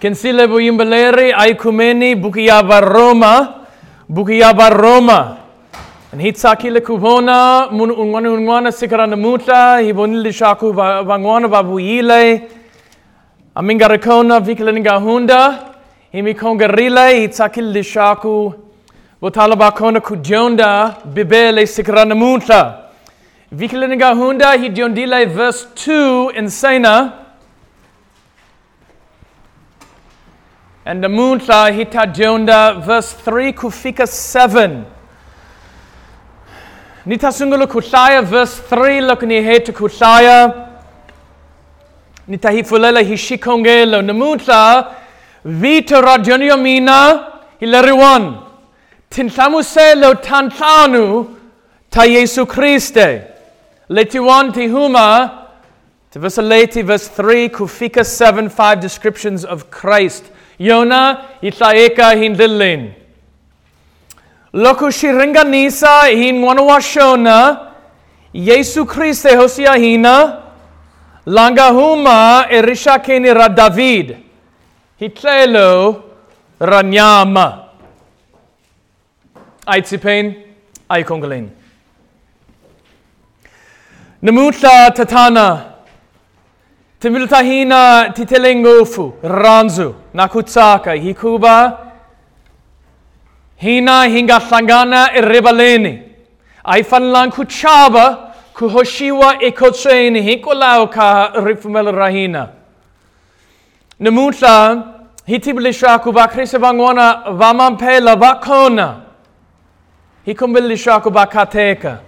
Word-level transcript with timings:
Kensile 0.00 0.50
bu 0.50 0.60
yimbeleri 0.60 1.36
ay 1.36 1.56
kumeni 1.56 2.22
bukiyaba 2.22 2.80
Roma, 2.80 3.54
bukiyaba 4.08 4.70
Roma. 4.70 5.36
And 6.12 6.22
hitsaki 6.22 6.72
le 6.74 6.80
kubona 6.80 7.70
mun 7.70 7.90
unwana 7.90 8.30
unwana 8.30 8.72
sikarana 8.72 9.16
muta 9.16 9.78
hibonili 9.78 10.32
shaku 10.32 10.72
vangwana 10.72 11.48
babuile. 11.48 12.48
Amingarakona 13.54 14.40
vikleninga 14.40 14.96
hunda 15.00 15.58
himikonga 16.12 16.66
rile 16.66 17.20
hitsaki 17.20 17.60
le 17.60 17.82
shaku 17.82 18.54
Botala 19.20 19.70
kona 19.72 20.00
kujonda 20.00 20.96
bibele 21.04 21.66
sikarana 21.66 22.14
muta. 22.14 22.74
Vikleninga 23.52 24.14
hunda 24.14 24.52
hidiondile 24.52 25.26
verse 25.26 25.66
2 25.74 26.38
in 26.38 26.48
And 30.86 31.04
the 31.04 31.08
Munta 31.08 31.70
hitajonda 31.70 32.82
verse 32.84 33.12
3 33.12 33.52
kufika 33.52 34.06
7. 34.06 34.84
Nitasungulu 37.06 37.66
kushaya 37.66 38.22
verse 38.22 38.62
3 38.70 39.00
lokni 39.02 39.42
heta 39.42 39.72
kushaya. 39.72 40.68
Nitahifulela 42.28 43.00
hishikongelo. 43.00 44.02
Namunta 44.02 44.94
vita 45.44 46.00
rajonio 46.00 46.56
mina 46.56 47.26
hilariwan. 47.60 48.38
Tinsamuselo 49.10 50.14
tantanu 50.14 51.36
ta 51.90 52.04
Yesu 52.04 52.46
Christe. 52.46 53.22
Letiwan 53.90 54.52
tihuma. 54.52 55.30
Tivasaleti 56.10 56.82
verse 56.82 57.10
3 57.22 57.50
kufika 57.50 58.00
7 58.00 58.48
5 58.48 58.80
descriptions 58.80 59.44
of 59.44 59.70
Christ. 59.70 60.24
Yona 60.60 61.24
itlaeka 61.42 62.10
hindilin. 62.10 62.92
Loku 64.52 64.92
shiringa 64.92 65.44
nisa 65.44 66.02
hin 66.06 66.44
wanawashona. 66.44 67.60
Yesu 68.32 68.86
Christe 68.86 69.36
hosia 69.36 69.74
hina. 69.74 70.42
Langa 71.26 71.68
huma 71.68 72.46
erisha 72.50 72.98
keni 72.98 73.34
ra 73.34 73.48
David. 73.48 74.16
Hitlelo 75.00 76.02
ranyama. 76.60 77.64
Aitsipain, 79.66 80.34
aikongalin. 80.88 81.50
Namutla 84.22 84.90
tatana. 84.90 85.64
Timilta 87.00 87.42
hina 87.42 88.10
titelengofu 88.14 89.14
ranzu 89.22 89.94
nakutsaka 90.14 90.92
hikuba 90.92 91.78
hina 93.56 94.04
hinga 94.04 94.40
sangana 94.40 95.16
iribaleni 95.16 96.02
aifanlan 96.64 97.30
kuchaba 97.30 98.32
kuhoshiwa 98.54 99.42
ekotseni 99.42 100.22
hikolao 100.22 100.86
ka 100.86 101.32
rifumel 101.44 101.92
rahina 101.92 102.48
Namutla 104.00 104.82
hitibilisha 105.26 105.98
kuba 105.98 106.28
krisa 106.28 106.58
bangwana 106.58 107.14
vamampela 107.30 108.16
vakona 108.16 108.96
hikumbilisha 110.24 111.00
kuba 111.00 111.26
kateka 111.26 111.98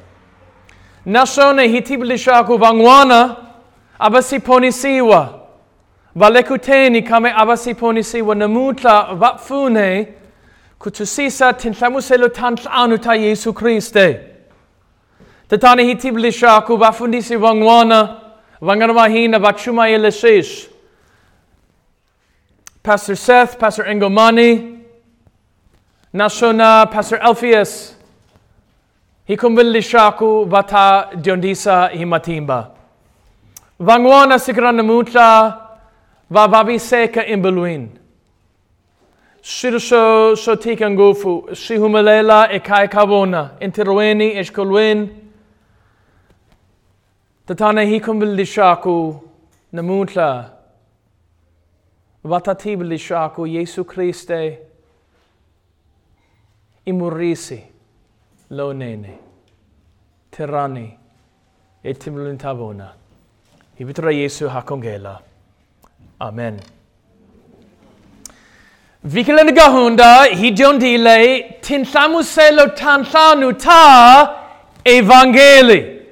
Nasone 1.06 1.68
hitibilisha 1.68 2.44
kubangwana 2.44 3.36
abasiponisiwa 4.02 5.40
valekuteni 6.14 7.02
kame 7.02 7.32
abasiponisiwa 7.32 8.34
namuta 8.34 9.02
vapfune 9.14 10.08
kutusisa 10.78 11.52
tinhlamuselo 11.52 12.28
tantlanu 12.28 12.98
ta 12.98 13.14
Yesu 13.14 13.52
Kriste. 13.52 14.20
Tatani 15.48 15.84
hitiblishaku 15.84 16.76
vafundisi 16.76 17.36
vangwana 17.36 18.20
vanganamahina 18.60 19.38
vachuma 19.38 19.88
yeleshish 19.88 20.68
Pastor 22.82 23.14
Seth, 23.16 23.58
Pastor 23.58 23.84
Engomani, 23.84 24.80
Nashona, 26.12 26.90
Pastor 26.90 27.18
Alpheus, 27.18 27.96
hikumbilishaku 29.28 30.44
vata 30.44 31.08
diondisa 31.16 31.88
himatimba. 31.88 32.70
Vangwana 33.82 34.38
sikrana 34.38 34.82
mutla 34.82 35.58
va 36.30 36.46
vabi 36.46 36.78
seka 36.78 37.26
imbeluin. 37.26 37.88
Shirso 39.42 40.38
so 40.38 40.54
tika 40.54 40.88
ngufu 40.88 41.48
shihumelela 41.50 42.48
e 42.52 42.60
kai 42.60 42.86
kavona 42.86 43.58
interueni 43.60 44.36
eshkolwin. 44.36 45.08
Tatana 47.44 47.82
hikum 47.82 48.20
bilishaku 48.20 49.20
namutla 49.72 50.50
vatati 52.24 52.76
bilishaku 52.76 53.48
Yesu 53.48 53.84
Christe 53.84 54.58
imurisi 56.86 57.64
lo 58.50 58.72
nene 58.72 59.18
tirani 60.30 60.98
etimlin 61.82 62.38
tavona. 62.38 63.01
Hibitra 63.78 64.12
Jesu 64.12 64.48
hakongela. 64.48 65.20
Amen. 66.20 66.60
Vikilen 69.04 69.54
gahunda 69.54 70.24
hidjondile 70.24 71.58
tinsamuselo 71.62 72.66
tanthanu 72.76 73.52
ta 73.52 74.36
evangeli. 74.84 76.02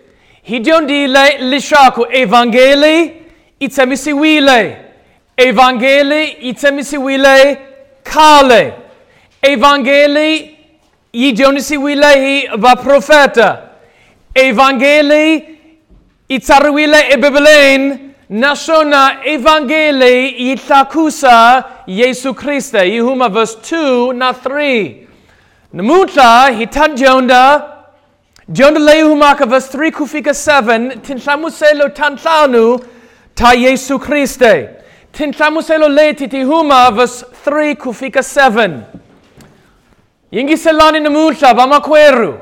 Hidjondile 0.43 1.39
lishaku 1.39 2.07
evangeli 2.13 3.13
itsemisiwile. 3.61 4.77
Evangeli 5.37 6.29
itsemisiwile 6.29 7.59
kale. 8.03 8.73
Evangeli 9.43 10.57
hidjonisiwile 11.13 12.11
hi 12.25 12.49
va 12.57 12.77
profeta. 12.77 13.63
Evangeli 14.35 15.50
Itsarwile 16.31 17.11
ebebelein 17.11 18.13
nashona 18.31 19.17
evangeli 19.25 20.29
itlakusa 20.29 21.65
Yesu 21.87 22.35
Christe. 22.35 22.79
Yehuma 22.79 23.29
verse 23.29 23.59
2 23.63 24.13
na 24.13 24.33
3. 24.33 24.95
Namuta 25.73 26.47
hitanjonda 26.51 27.63
Jonda 28.49 28.81
lehumaka 28.81 29.47
verse 29.47 29.79
3 29.79 29.93
kufika 29.93 30.31
7 30.31 31.01
tinsamuselo 31.01 31.89
tantlanu 31.89 32.81
ta 33.35 33.53
Yesu 33.53 33.99
Christe. 33.99 34.69
Tinsamuselo 35.13 35.89
leti 35.89 36.29
tihuma 36.29 36.91
verse 36.91 37.27
3 37.47 37.75
kufika 37.77 38.21
7. 38.21 38.81
Yingi 40.33 40.57
selani 40.57 41.01
namuta 41.01 41.55
vamakweru. 41.55 42.39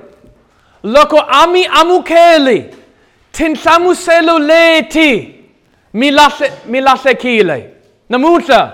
Loko 0.82 1.21
ami 1.21 1.66
amukeli. 1.66 2.78
Tinsamuselo 3.38 4.38
leti 4.38 5.34
milase 5.94 6.53
milase 6.66 7.15
kile. 7.15 7.71
Namuta. 8.09 8.72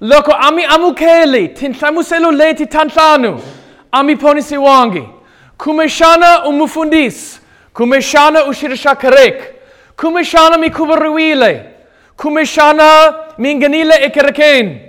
Loko 0.00 0.32
ami 0.32 0.64
amukeli 0.64 1.48
tinsamuselo 1.48 2.32
leti 2.32 2.66
tantlanu. 2.66 3.40
Ami 3.92 4.16
ponisi 4.16 4.56
wangi. 4.56 5.02
Kumeshana 5.58 6.44
umufundis. 6.44 7.40
Kumeshana 7.74 8.44
ushirisha 8.44 8.94
karek. 8.94 9.54
Kumeshana 9.96 10.58
mikubaruile. 10.58 11.64
Kumeshana 12.16 13.14
minganile 13.38 13.94
ekereken. 13.94 14.80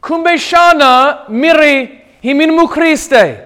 Kumeshana 0.00 1.18
miri 1.28 2.00
himinmu 2.22 2.68
Christe. 2.68 3.36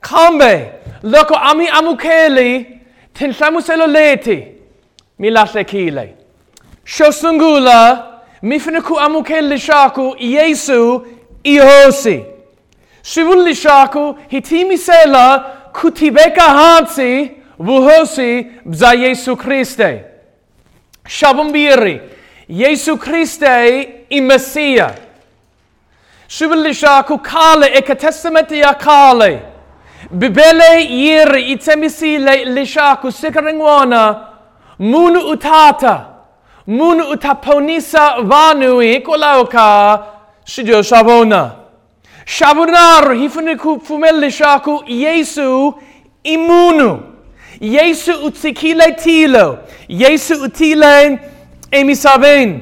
Kambe. 0.00 0.70
Loko 1.02 1.34
ami 1.34 1.68
amukeli 1.68 2.77
tinsamuselo 3.18 3.86
leti 3.86 4.46
milase 5.18 5.64
kile. 5.64 6.14
Shosungula 6.84 8.06
mifiniku 8.42 8.98
amukeli 9.00 9.58
shaku 9.58 10.16
Yesu 10.18 11.06
ihosi. 11.44 12.24
Shivuli 13.02 13.54
shaku 13.54 14.18
hitimisela 14.28 15.38
kutibeka 15.72 16.42
hansi 16.42 17.30
vuhosi 17.58 18.46
bza 18.64 18.92
Yesu 18.94 19.36
Kriste. 19.36 20.04
Shabumbiri 21.08 22.00
Yesu 22.48 22.96
Kriste 22.96 23.88
i 24.10 24.20
Messia. 24.20 24.94
Shivuli 26.28 26.74
shaku 26.74 27.18
kale 27.18 27.66
eka 27.66 27.94
testamenti 27.94 28.58
ya 28.58 28.74
kale. 28.74 29.42
Bibele 30.10 30.82
yiri 30.90 31.42
itemisi 31.52 32.18
le 32.18 32.44
lishaku 32.44 33.12
sikaringwana 33.12 34.20
munu 34.78 35.20
utata 35.20 36.06
munu 36.66 37.04
utaponisa 37.10 38.20
vanui 38.22 39.00
kolauka 39.00 40.02
shidio 40.44 40.82
shavona. 40.82 41.50
Shavunar 42.24 43.14
hifuniku 43.14 43.80
fumel 43.80 44.30
shaku 44.30 44.82
Yesu 44.86 45.74
imunu. 46.24 47.00
Yesu 47.60 48.12
utsikile 48.24 48.92
tilo. 48.92 49.58
Yesu 49.88 50.42
utile 50.42 51.18
emisaben. 51.70 52.60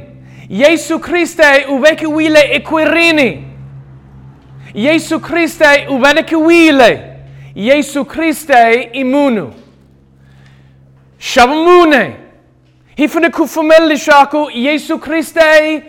Yesu 0.48 0.98
Christe 0.98 1.64
uveki 1.68 2.06
wile 2.06 2.40
equirini. 2.40 3.44
Yesu 4.74 5.20
Christe 5.20 5.86
uveki 5.90 6.36
wile. 6.36 7.15
Yesu 7.56 8.04
Christe 8.04 8.90
imunu. 8.92 9.52
Shavamune. 11.18 12.16
Hifuniku 12.96 13.46
fumel 13.48 13.96
shaku 13.96 14.50
Yesu 14.54 14.98
Christe 14.98 15.82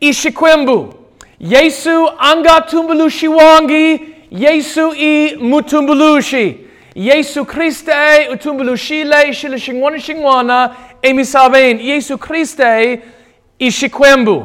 ishikwembu. 0.00 0.94
Yesu 1.40 2.08
anga 2.18 2.60
tumbulushi 2.60 3.28
wangi, 3.28 4.00
Yesu 4.30 4.94
i 4.94 5.36
mutumbulushi. 5.36 6.56
Yesu 6.94 7.44
Christe 7.44 8.28
utumbulushile 8.32 9.32
shile 9.32 9.58
shingwana 9.58 10.00
shingwana 10.00 10.76
emisaben. 11.02 11.80
Yesu 11.80 12.18
Christe 12.18 13.00
ishikwembu. 13.58 14.44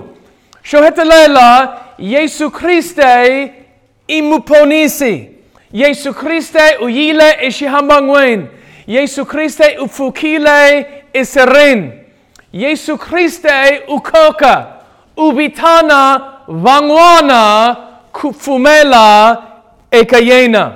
Shohetelela 0.63 1.77
Yesu 1.99 2.51
Christe 2.51 3.51
imuponisi. 4.07 5.36
Yesu 5.73 6.13
Christe 6.13 6.77
uyile 6.81 7.37
ishihambangwen. 7.47 8.47
Yesu 8.87 9.25
Christe 9.25 9.77
ufukile 9.77 10.85
iserin. 11.13 11.91
Yesu 12.53 12.97
Christe 12.97 13.81
ukoka. 13.87 14.67
Ubitana 15.17 16.21
vangwana 16.47 17.75
kufumela 18.11 19.37
ekayena. 19.91 20.71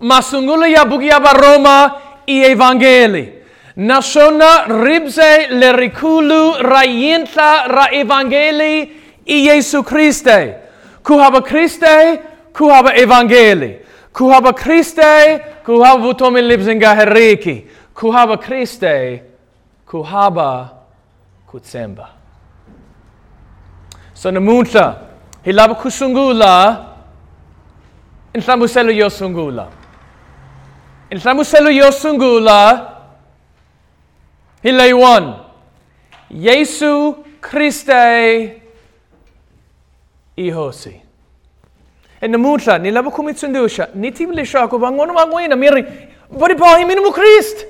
Masungula 0.00 0.66
ya 0.68 0.84
bugia 0.84 1.20
baroma 1.20 1.92
i 2.26 2.42
evangeli. 2.42 3.32
Nasona 3.76 4.64
ribse 4.84 5.46
lerikulu 5.46 6.52
rayinta 6.62 7.66
ra 7.68 7.88
evangeli 7.92 8.92
i 9.26 9.42
Jesu 9.44 9.82
Christe. 9.82 10.54
Kuhaba 11.02 11.40
Christe, 12.52 12.58
kuhaba 12.58 12.94
evangeli. 12.96 13.78
Kuhaba 14.12 14.52
Christe, 14.52 15.38
kuhaba 15.64 15.96
vutomi 15.96 16.42
libzinga 16.42 16.94
heriki. 16.94 17.66
Kuhaba 17.94 18.36
Christe, 18.36 19.22
kuhaba 19.86 20.70
kutsemba. 21.46 22.08
So 24.14 24.30
namunta, 24.30 24.96
hilaba 25.44 25.74
kusungula, 25.74 26.86
inhlamuselo 28.34 28.92
yosungula. 28.92 29.68
Inhlamuselo 31.10 31.70
yosungula, 31.70 32.90
hilaywan, 34.62 35.34
Yesu 36.30 37.24
Christe 37.40 38.62
ihosi. 40.36 41.09
En 42.22 42.32
namunta, 42.32 42.78
nilaba 42.78 43.10
kumitsundusha, 43.10 43.94
nitibli 43.94 44.44
shako 44.44 44.78
bangono 44.78 45.14
mangwena, 45.14 45.56
miri, 45.56 45.82
bari 46.30 46.54
pa 46.54 46.78
himinu 46.78 47.02
mu 47.02 47.12
Christ. 47.12 47.66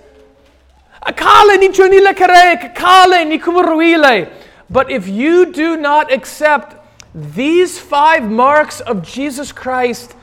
Akale 1.03 1.59
ni 1.59 1.69
chunila 1.69 2.15
kare, 2.15 2.73
kale 2.75 3.25
ni 3.25 3.39
kumuruile. 3.39 4.29
But 4.69 4.91
if 4.91 5.09
you 5.09 5.47
do 5.47 5.77
not 5.77 6.13
accept 6.13 6.77
these 7.15 7.79
five 7.79 8.25
marks 8.31 8.81
of 8.81 9.03
Jesus 9.03 9.53
Christ, 9.53 10.15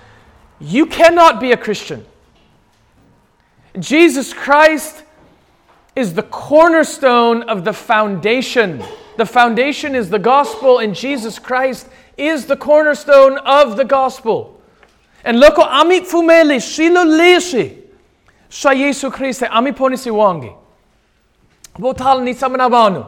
you 0.59 0.85
cannot 0.85 1.39
be 1.39 1.51
a 1.51 1.57
Christian. 1.57 2.05
Jesus 3.79 4.33
Christ 4.33 5.03
is 5.95 6.13
the 6.13 6.23
cornerstone 6.23 7.43
of 7.43 7.63
the 7.63 7.73
foundation. 7.73 8.83
The 9.17 9.25
foundation 9.25 9.95
is 9.95 10.09
the 10.09 10.19
gospel, 10.19 10.79
and 10.79 10.95
Jesus 10.95 11.39
Christ 11.39 11.87
is 12.17 12.45
the 12.45 12.55
cornerstone 12.57 13.37
of 13.39 13.77
the 13.77 13.85
gospel. 13.85 14.59
And 15.23 15.37
loko 15.41 15.65
ami 15.67 16.01
fumeli 16.01 16.57
shilo 16.57 17.05
leshi 17.05 17.77
sa 18.49 18.71
Yesu 18.71 19.11
Christ 19.11 19.43
ami 19.43 19.71
ponisi 19.71 20.09
wangi. 20.11 20.53
Votal 21.77 22.23
ni 22.23 22.33
samanabanu. 22.33 23.05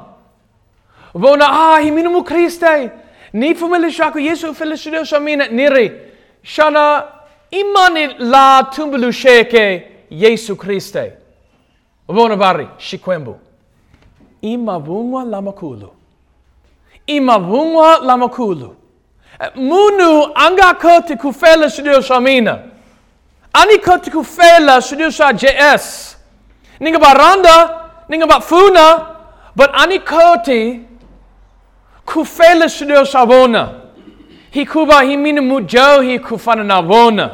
Vona 1.16 1.46
ah 1.50 1.80
himinu 1.80 2.12
mu 2.12 2.24
Christe. 2.24 2.92
Ni 3.34 3.54
fumeli 3.56 3.92
shaku 3.92 4.20
Yesu 4.20 4.54
felicidio 4.54 5.04
shamina 5.06 5.48
niri. 5.48 5.92
Shana 6.44 7.06
imani 7.52 8.08
la 8.20 8.64
tumbulu 8.64 9.12
sheke 9.12 9.84
Yesu 10.10 10.56
Christe. 10.56 11.14
Vona 12.08 12.38
bari 12.38 12.68
shikwembu. 12.78 13.40
Imavungwa 14.42 15.24
lamakulu. 15.24 15.90
Imavungwa 17.08 17.98
lamakulu. 18.04 18.76
Munu 19.56 20.31
anga 20.36 20.74
koti 20.74 21.15
kufela 21.15 21.69
shidio 21.69 22.01
shamina. 22.01 22.59
Ani 23.53 23.77
koti 23.80 24.12
kufela 24.12 24.81
shidio 24.81 25.09
sha 25.12 25.33
JS. 25.33 26.18
Ninga 26.80 27.00
baranda, 27.00 27.80
ninga 28.09 28.27
bafuna, 28.27 29.06
but 29.56 29.69
ani 29.74 30.00
koti 30.00 30.81
kufela 32.06 32.69
shidio 32.69 33.06
shavona. 33.06 33.69
Hikuba 34.51 35.01
himini 35.01 35.39
mujo 35.41 36.01
hi 36.01 36.19
kufana 36.19 36.63
navona. 36.63 37.30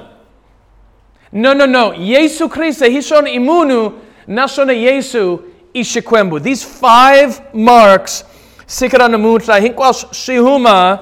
No, 1.32 1.54
no, 1.54 1.66
no. 1.66 1.94
Yesu 1.94 2.50
Christe, 2.50 2.90
hishon 2.90 3.28
imunu, 3.28 3.92
nashona 4.28 4.74
Yesu 4.74 5.40
ishikwembu. 5.74 6.40
These 6.40 6.66
five 6.66 7.42
marks, 7.54 8.26
sikarana 8.66 9.18
mutra, 9.18 9.60
hinkwas 9.60 10.06
shihuma, 10.12 11.00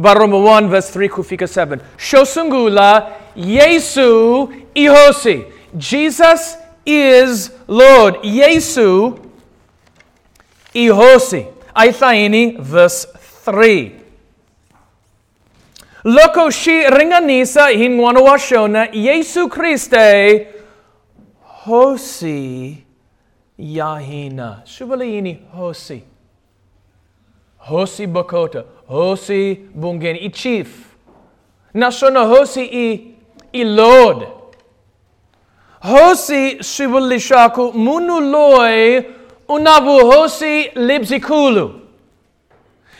Baroma 0.00 0.36
1 0.38 0.68
verse 0.68 0.98
3 0.98 1.08
kufika 1.08 1.46
7. 1.46 1.78
Shosungula, 1.98 3.12
Yesu 3.36 4.48
ihosi. 4.74 5.44
Jesus 5.76 6.56
is 6.86 7.50
Lord. 7.68 8.14
Yesu 8.24 9.18
ihosi. 10.74 11.46
Aithaini 11.74 12.56
verse 12.58 13.06
3. 13.46 13.90
Loko 16.04 16.50
shi 16.50 16.80
ringanisa 16.90 17.68
hinwana 17.68 18.20
washona 18.20 18.88
Yesu 18.92 19.48
Christe 19.48 20.46
hosi 21.64 22.76
yahina. 23.58 24.62
Shubalini 24.64 25.38
hosi. 25.56 26.02
Hosi 27.68 28.06
Bokota, 28.06 28.64
Hosi 28.88 29.56
Bungeni, 29.78 30.18
i 30.24 30.30
chief. 30.30 30.68
Nashona 31.74 32.24
Hosi 32.26 32.62
i, 32.72 33.14
i 33.52 33.64
Lord. 33.64 34.26
Hosi 35.82 36.58
Shibulishaku 36.62 37.72
Munuloi 37.72 39.04
Unavu 39.48 40.10
Hosi 40.12 40.70
Libzikulu. 40.74 41.80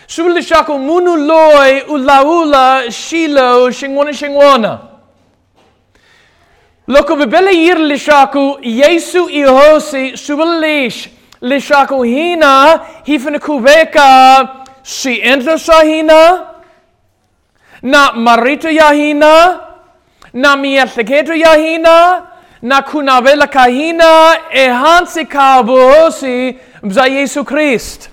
Shibulishaku 0.06 0.78
Munuloi 0.78 1.80
Ulaula 1.88 2.90
Shilo 2.90 3.70
Shingwana 3.72 4.12
Shingwana. 4.12 4.78
Loko 6.88 7.16
bebele 7.16 7.52
yir 7.54 7.78
lishaku 7.78 8.58
Yesu 8.62 9.28
i 9.30 9.42
Hosi 9.42 10.16
Shubalish. 10.16 11.08
Yahina 18.70 19.60
na 20.32 20.56
miatheketo 20.56 21.34
yahina 21.34 22.26
na 22.62 22.82
kunavela 22.82 23.46
kahina 23.46 24.38
e 24.50 24.68
hansi 24.68 25.24
kabuhosi 25.24 26.58
mza 26.82 27.06
Yesu 27.06 27.44
Christ. 27.44 28.10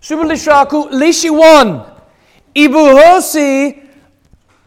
Subulishaku 0.00 0.88
lishiwan 0.90 1.80
ibuhosi 2.54 3.76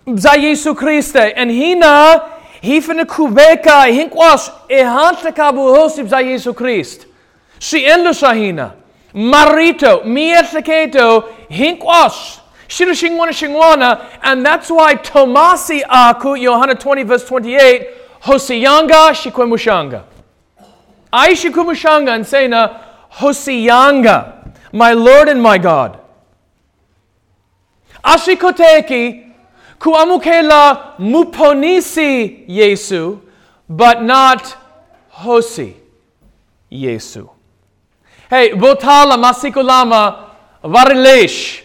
mza 0.08 0.34
Yesu 0.34 0.76
Christe 0.76 1.20
en 1.36 1.52
hina 1.52 2.22
hifene 2.62 3.06
kubeka 3.06 3.86
hinkwas 3.86 4.52
e 4.70 4.84
hanta 4.84 5.32
kabu 5.32 5.62
hosib 5.76 6.08
za 6.08 6.20
Yesu 6.20 6.54
Christ. 6.54 7.06
Si 7.60 7.86
endo 7.86 8.14
sahina. 8.14 8.72
Marito, 9.14 10.02
mieteketo, 10.06 11.24
hinkwas. 11.50 12.40
Shira 12.68 12.94
shingwana 12.96 13.32
shingwana. 13.34 14.06
And 14.22 14.46
that's 14.46 14.70
why 14.70 14.96
Tomasi 14.96 15.82
aku, 15.88 16.38
Johanna 16.38 16.76
20 16.76 17.04
verse 17.04 17.24
28, 17.24 17.88
Hosiyanga 18.24 19.14
shikwemushanga. 19.14 20.04
I 21.14 21.34
shikwemushanga 21.34 22.16
and 22.16 22.26
say 22.28 22.48
na 22.48 22.80
Hosiyanga, 23.14 24.54
my 24.74 24.92
Lord 24.94 25.30
and 25.30 25.42
my 25.42 25.58
God. 25.58 26.00
Ashikoteki 28.04 29.34
ku 29.86 29.94
amukela 29.96 30.96
muponisi 30.98 32.44
Yesu, 32.48 33.22
but 33.70 34.02
not 34.02 34.58
hosi 35.12 35.74
Yesu. 36.72 37.30
Hey, 38.28 38.50
botala 38.54 39.16
masikulama 39.16 40.30
varilesh. 40.64 41.62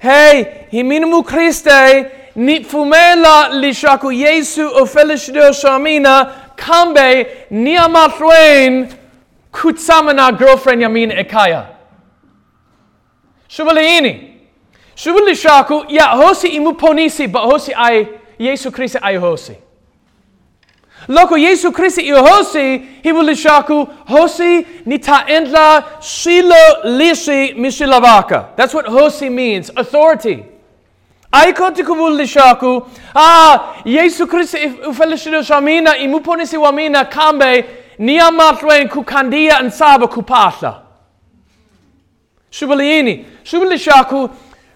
Hey, 0.00 0.66
himinumu 0.72 1.24
Christe, 1.24 2.10
ni 2.34 2.64
fumela 2.64 3.48
lishaku 3.60 4.10
Yesu 4.12 4.66
ofelishdo 4.82 5.52
shamina, 5.52 6.32
kambe 6.56 7.26
ni 7.50 7.76
amatwen 7.76 8.88
kutsamana 9.52 10.32
girlfriend 10.36 10.82
yamin 10.82 11.10
ekaya. 11.12 11.66
Shubaliini. 13.48 14.31
Shubali 14.94 15.34
shaku, 15.36 15.84
ya 15.88 16.04
hosi 16.06 16.48
imu 16.48 16.74
ponisi, 16.74 17.26
ba 17.26 17.40
hosi 17.40 17.72
ai 17.76 18.08
Yesu 18.38 18.70
Christe 18.72 18.98
ai 19.02 19.16
hosi. 19.16 19.56
Loko 21.08 21.36
Yesu 21.36 21.72
Christi 21.72 22.02
i 22.02 22.10
hosi, 22.12 22.78
hibuli 23.02 23.36
shaku, 23.36 23.88
hosi 24.08 24.66
nita 24.86 25.24
endla 25.26 25.84
shilo 26.00 26.54
lishi 26.84 27.54
mishilavaka. 27.54 28.54
That's 28.56 28.74
what 28.74 28.86
hosi 28.86 29.28
means, 29.32 29.70
authority. 29.76 30.44
Aikoti 31.32 31.82
kubuli 31.84 32.26
shaku, 32.26 32.86
ah, 33.14 33.74
Yesu 33.84 34.26
Christi 34.28 34.58
ufelishido 34.86 35.42
shamina, 35.42 35.96
imuponisi 35.96 36.56
wamina 36.56 37.04
kambe, 37.04 37.64
niamatwen 37.98 38.88
kukandia 38.88 39.58
and 39.58 39.72
saba 39.72 40.06
kupasha. 40.06 40.74
Shubaliini, 42.50 43.24
shubali 43.44 43.78
shaku, 43.78 44.28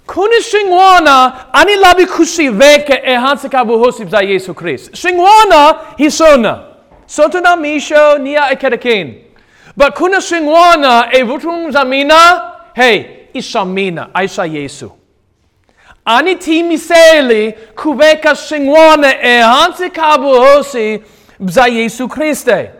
Kuni 0.06 0.42
shingwana 0.42 1.32
ani 1.52 1.76
labi 1.76 2.06
kushi 2.06 2.48
veke 2.48 3.00
e 3.04 3.14
hansikabu 3.14 3.78
hosib 3.78 4.08
za 4.08 4.20
Yesu 4.22 4.54
Christ. 4.54 4.94
Shingwana 4.96 5.78
hisona. 5.98 6.58
Sotuna 7.06 7.56
misho 7.56 8.18
nia 8.18 8.50
ekedekin. 8.50 9.14
But 9.76 9.94
kuna 9.94 10.20
shingwana 10.20 11.08
e 11.12 11.22
vutung 11.22 11.70
zamina. 11.72 12.52
Hey, 12.74 13.04
ishamina, 13.34 14.08
aisha 14.14 14.44
Yesu. 14.44 14.92
Ani 16.04 16.34
timiseli 16.36 17.52
kuveka 17.52 18.34
shingwana 18.34 19.22
e 19.22 19.40
hansikabu 19.40 20.34
hosi 20.34 21.02
za 21.40 21.66
Yesu 21.66 22.08
Christe. 22.08 22.70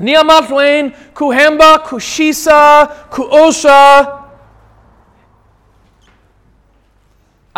Nia 0.00 0.24
matwen 0.24 0.92
kuhemba, 1.14 1.78
kushisa, 1.78 2.86
kuosha, 3.10 4.06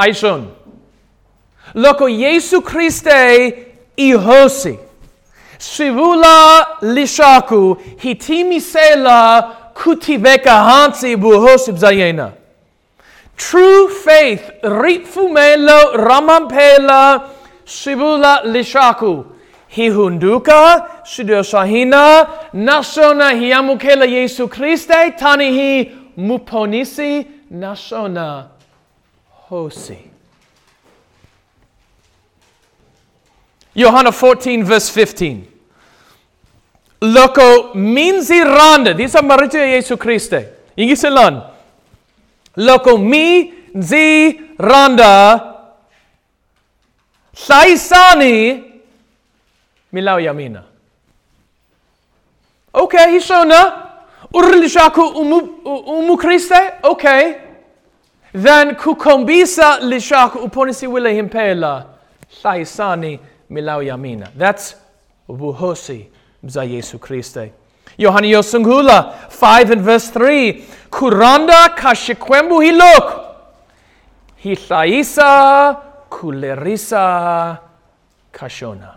Aishon. 0.02 0.46
Loko 1.74 2.08
Yesu 2.08 2.62
Christe 2.62 3.54
ihosi. 3.96 4.78
Shivula 5.58 6.66
lishaku 6.82 7.76
hitimi 7.96 8.60
sela 8.60 9.42
kutiveka 9.74 10.64
hansi 10.64 11.16
buhosib 11.16 11.76
zayena. 11.76 12.32
True 13.36 13.88
faith 13.88 14.42
ritfumelo 14.62 15.96
ramampela 15.96 17.22
shivula 17.64 18.42
lishaku. 18.44 19.24
Hihunduka 19.68 20.88
shidoshahina 21.04 22.26
nashona 22.52 23.30
hiamukela 23.30 24.04
Yesu 24.04 24.48
Christe 24.48 25.10
tani 25.10 25.50
hi 25.52 25.90
muponisi 26.16 27.26
nashona 27.50 28.44
hosi. 29.52 29.98
Johanna 33.74 34.12
14, 34.12 34.64
verse 34.64 34.88
15. 34.90 35.48
Loko 37.02 37.74
minzi 37.74 38.44
randa, 38.44 38.94
these 38.94 39.14
are 39.14 39.22
marito 39.22 39.58
Jesu 39.58 39.96
Christe. 39.96 40.48
Ingi 40.76 40.96
selan. 40.96 41.42
Loko 42.56 42.96
mi 42.96 43.52
zi 43.78 44.40
randa 44.58 45.54
saisani 47.34 48.62
milau 49.92 50.18
yamina. 50.20 50.64
Okay, 52.74 53.06
hishona. 53.18 53.88
Urlishaku 54.34 55.02
umu, 55.20 55.36
umu 55.98 56.16
Christe? 56.16 56.72
Okay. 56.82 57.51
Then 58.32 58.74
kukombisa 58.74 59.78
lishaku 59.80 60.38
uponisi 60.38 60.86
wile 60.86 61.14
himpela 61.14 61.84
saisani 62.42 63.20
milau 63.50 63.82
yamina. 63.82 64.28
That's 64.38 64.76
buhosi 65.28 66.06
za 66.44 66.64
Yesu 66.64 66.98
Christe. 66.98 67.52
Yohani 67.98 68.30
Yosungula 68.30 69.14
5 69.28 69.72
and 69.72 69.82
verse 69.82 70.10
3. 70.18 70.64
Kuranda 70.90 71.68
kashikwembu 71.68 72.60
hilok. 72.60 73.20
Hisaisa 74.36 75.76
kulerisa 76.10 77.58
kashona. 78.32 78.94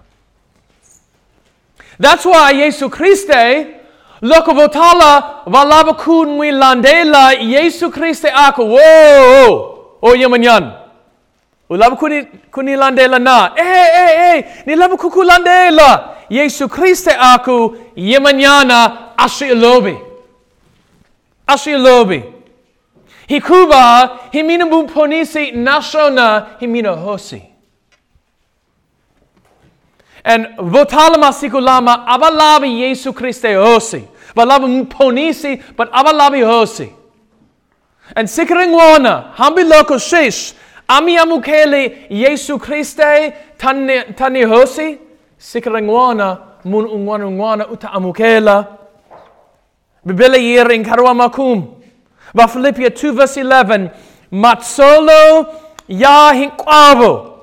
That's 1.99 2.25
why 2.25 2.51
Yesu 2.51 2.89
Christe 2.89 3.67
Loko 4.25 4.53
votala 4.53 5.43
valaba 5.45 5.93
kun 5.93 6.39
mi 6.39 6.51
landela 6.51 7.33
Yesu 7.33 7.91
Christe 7.91 8.25
ako. 8.33 8.65
Whoa! 8.65 9.97
O 10.01 10.15
yamanyan. 10.15 10.73
Ulaba 11.69 11.95
kuni 11.95 12.25
kuni 12.51 12.75
landela 12.75 13.19
na. 13.19 13.51
Eh 13.55 13.87
eh 14.01 14.35
eh. 14.35 14.45
Nilaba 14.65 14.97
kuku 14.97 15.23
landela. 15.23 16.15
Yesu 16.29 16.67
Christe 16.67 17.11
ako 17.13 17.75
yamanyana 17.95 19.13
ashi 19.17 19.45
ilobi. 19.45 19.97
Ashi 21.47 21.71
ilobi. 21.71 22.23
Hikuba 23.27 24.09
himina 24.31 24.65
buponisi 24.65 25.51
nashona 25.51 26.45
himina 26.59 26.91
hosi. 26.91 27.41
And 30.23 30.47
votalama 30.57 31.33
sikulama 31.33 32.07
abalabi 32.07 32.81
Yesu 32.81 33.13
Christe 33.13 33.53
hosi. 33.55 34.14
Balabi 34.35 34.85
ponisi, 34.85 35.61
but 35.75 35.91
abalabi 35.91 36.41
hosi. 36.43 36.91
And 38.15 38.27
sikringwana, 38.27 39.33
hambi 39.33 39.63
loko 39.63 39.97
shish, 39.99 40.53
ami 40.87 41.17
amukeli 41.17 42.07
Yesu 42.09 42.59
Christe 42.59 43.33
tani, 43.57 44.13
tani 44.15 44.41
hosi, 44.43 44.97
sikringwana 45.39 46.39
mun 46.65 46.85
ungwana 46.85 47.27
ungwana 47.27 47.67
uta 47.67 47.91
amukela. 47.91 48.67
Bibele 50.05 50.37
yiring 50.43 50.85
karwa 50.85 51.13
makum. 51.13 51.81
Ba 52.33 52.47
Philippia 52.47 52.89
2 52.89 53.11
verse 53.11 53.37
11, 53.37 53.89
matsolo 54.31 55.47
ya 55.87 56.33
hinkwabo, 56.33 57.39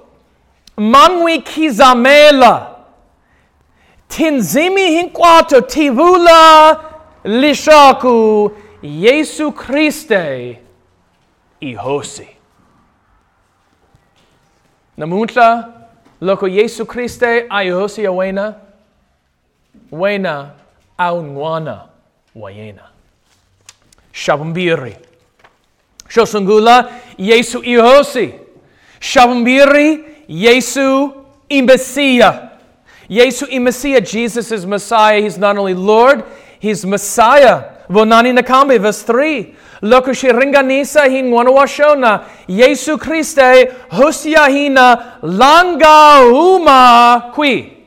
mangwi 0.76 1.38
kizamela, 1.38 2.72
tinzimi 4.16 4.90
hinkwato 4.90 5.61
tivula 5.61 6.81
lishaku 7.25 8.52
Yesu 8.83 9.52
Christe 9.52 10.59
ihosi. 11.61 12.28
Namunta 14.97 15.69
loko 16.21 16.49
Yesu 16.49 16.87
Christe 16.87 17.47
aihosi 17.50 18.07
awena, 18.07 18.54
wena 19.92 20.50
aunwana 20.99 21.81
wayena. 22.35 22.83
Shabumbiri. 24.12 24.97
Shosungula 26.09 26.92
Yesu 27.19 27.62
ihosi. 27.64 28.35
Shabumbiri 29.00 30.04
Yesu 30.28 31.14
imbesia. 31.49 32.51
Yesu 33.12 33.47
i 33.50 33.59
Messiah, 33.59 34.00
Jesus 34.00 34.50
is 34.50 34.64
Messiah. 34.64 35.21
He's 35.21 35.37
not 35.37 35.59
only 35.59 35.75
Lord, 35.75 36.25
He's 36.59 36.87
Messiah. 36.87 37.85
Vonani 37.90 38.33
nakambe, 38.33 38.81
verse 38.81 39.02
3. 39.02 39.54
Loko 39.83 40.14
shiringanisa 40.14 41.11
hin 41.11 41.31
wanawashona. 41.31 42.25
Yesu 42.49 42.99
Christe 42.99 43.71
hosia 43.90 44.49
hina 44.49 45.19
langa 45.23 46.23
huma 46.31 47.35
qui. 47.35 47.87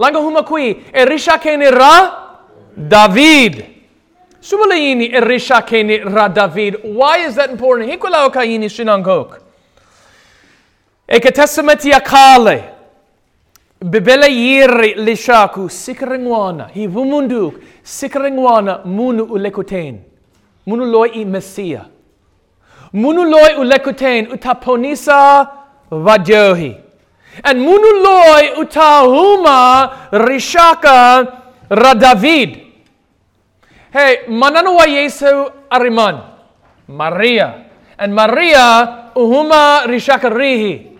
Langa 0.00 0.18
huma 0.18 0.44
qui. 0.44 0.74
Erisha 0.92 1.38
ra 1.70 2.40
David. 2.76 3.66
Subalaini 4.40 5.12
erisha 5.12 5.62
ra 6.12 6.26
David. 6.26 6.78
Why 6.82 7.18
is 7.18 7.36
that 7.36 7.50
important? 7.50 7.92
Hikula 7.92 8.28
okaini 8.28 8.68
shinangok. 8.68 9.40
Eke 11.08 11.30
testamenti 11.30 11.92
Bibele 13.84 14.32
yiri 14.32 14.94
lishaku 14.94 15.70
sikringwana 15.70 16.68
hi 16.74 16.86
vumunduk 16.86 17.54
sikringwana 17.82 18.78
munu 18.84 19.24
ulekuten 19.24 20.00
munu 20.66 20.84
loi 20.84 21.08
i 21.08 21.24
mesia 21.24 21.84
Munuloi 22.92 23.54
ulekutain 23.56 24.32
utaponisa 24.32 25.48
vadyohi. 25.90 26.76
And 27.44 27.60
munuloi 27.60 28.60
utahuma 28.60 29.90
rishaka 30.12 31.26
radavid. 31.70 32.58
Hey, 33.92 34.28
manano 34.28 34.74
wa 34.74 34.84
Yesu 34.84 35.50
ariman. 35.70 36.20
Maria. 36.88 37.64
And 37.98 38.12
Maria 38.14 38.88
uhuma 39.16 39.86
rishaka 39.86 40.28
rihi. 40.28 40.92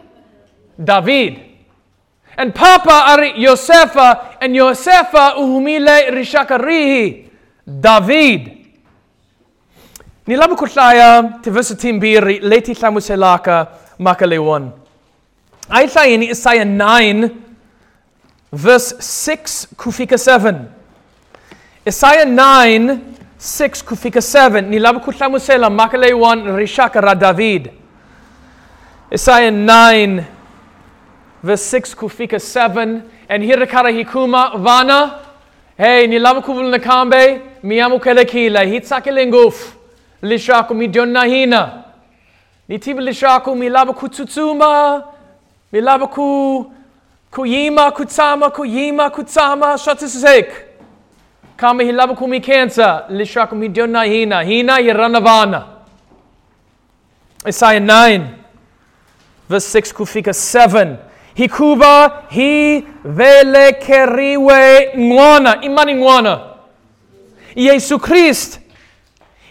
David. 0.78 1.51
And 2.36 2.54
Papa 2.54 3.04
ari 3.06 3.32
Yosefa. 3.34 4.36
And 4.40 4.54
Yosefa 4.54 5.36
uhumile 5.36 6.10
rishaka 6.10 6.58
rihi. 6.58 7.28
David. 7.66 8.58
Nilabu 10.26 10.56
kutlaya 10.56 11.40
tivisa 11.42 11.74
timbiri 11.74 12.40
leti 12.40 12.74
tlamuselaka 12.74 13.68
makalewan. 13.98 14.72
Ai 15.70 16.14
in 16.14 16.22
Isaiah 16.22 16.64
9 16.64 17.30
verse 18.52 18.94
6 18.98 19.66
kufika 19.76 20.16
7. 20.16 20.66
Isaiah 21.86 22.26
9 22.26 22.98
6 23.38 23.84
kufika 23.84 24.20
7 24.20 24.62
nilabu 24.68 25.00
kutlamusela 25.00 25.70
makalewan 25.70 26.56
rishaka 26.56 27.00
ra 27.00 27.14
David. 27.14 27.70
Isaiah 29.12 29.50
9 29.50 30.24
verse 31.42 31.78
6 31.80 31.96
kufika 31.96 32.36
7 32.36 33.00
and 33.28 33.44
hirakara 33.44 33.90
hikuma 33.90 34.50
vana. 34.56 35.18
Hey 35.76 36.06
nilabu 36.06 36.42
kubul 36.42 36.70
nakambe 36.70 37.40
miyamu 37.62 38.00
kelekila 38.00 38.62
hitsakile 38.62 39.26
nguf. 39.26 39.74
Lishaku 40.22 40.74
midonna 40.74 41.24
hina. 41.24 41.82
Nitiba 42.68 43.02
lishaku 43.02 43.56
milaba 43.56 43.92
kutsutsuma 43.92 45.02
milaba 45.72 46.06
ku 46.06 46.72
kuyima 47.30 47.90
kutsama 47.90 48.50
kuyima 48.50 49.10
kutsama 49.10 49.78
shatisek 49.78 50.52
kama 51.56 51.82
hilaba 51.82 52.14
kumi 52.14 52.40
kansa 52.40 53.04
lishaku 53.08 53.54
midonna 53.54 54.02
hina. 54.02 54.42
Yiranavana 54.78 55.64
Isaiah 57.46 57.80
9 57.80 58.20
verse 59.48 59.80
6 59.80 59.94
kufika 59.94 60.30
7 60.30 60.96
hikuba 61.34 62.22
hi 62.28 62.84
vele 63.04 63.72
keriwe 63.72 64.90
ngwana 64.98 65.60
imani 65.60 65.94
ngwana. 65.94 66.40
Yesu 67.54 67.98
Christ 67.98 68.60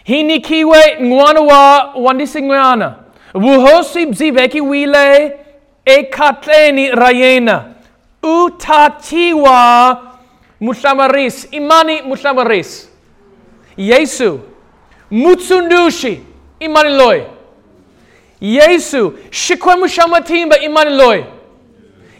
hinikiwe 0.04 0.96
ngwana 1.02 1.40
wa 1.40 1.92
wandisi 1.94 2.42
ngwana 2.42 2.94
wuhosi 3.34 4.06
bziveki 4.06 4.60
wile 4.60 5.36
ekatleni 5.84 6.90
rayena 6.90 7.64
utatiwa 8.22 10.02
mutlamaris 10.60 11.48
imani 11.50 12.02
mutlamaris 12.02 12.90
Yesu 13.76 14.40
mutsundushi 15.10 16.20
imani 16.60 16.90
loy 16.96 17.20
Yesu 18.40 19.18
shikwemu 19.30 19.88
shamatimba 19.88 20.58
imani 20.58 20.96
loy 20.96 21.22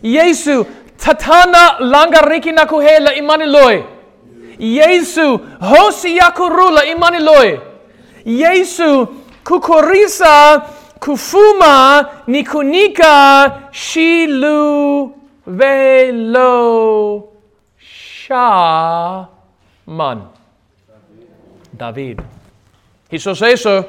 Yesu 0.03 0.67
tatana 0.99 1.77
langariki 1.81 2.53
nakuhela 2.53 3.15
imani 3.15 3.47
loy 3.47 3.83
Yesu 4.59 5.39
hosi 5.61 6.17
yakurula 6.17 6.85
imani 6.85 7.19
loy 7.19 7.59
Yesu 8.25 9.07
kukorisa 9.45 10.63
kufuma 11.01 12.07
nikunika 12.27 13.53
shilu 13.71 15.13
velo 15.47 17.29
shaman. 17.79 19.29
David. 21.73 22.23
Hisos 23.11 23.43
eso 23.43 23.85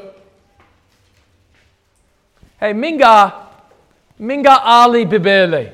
Hey 2.60 2.74
minga 2.74 3.32
minga 4.20 4.64
ali 4.66 5.06
bibele. 5.06 5.74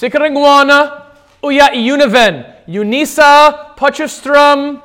Sikaringwana 0.00 1.02
uya 1.42 1.70
Univen 1.72 2.44
Unisa 2.68 3.52
Potchefstroom 3.76 4.80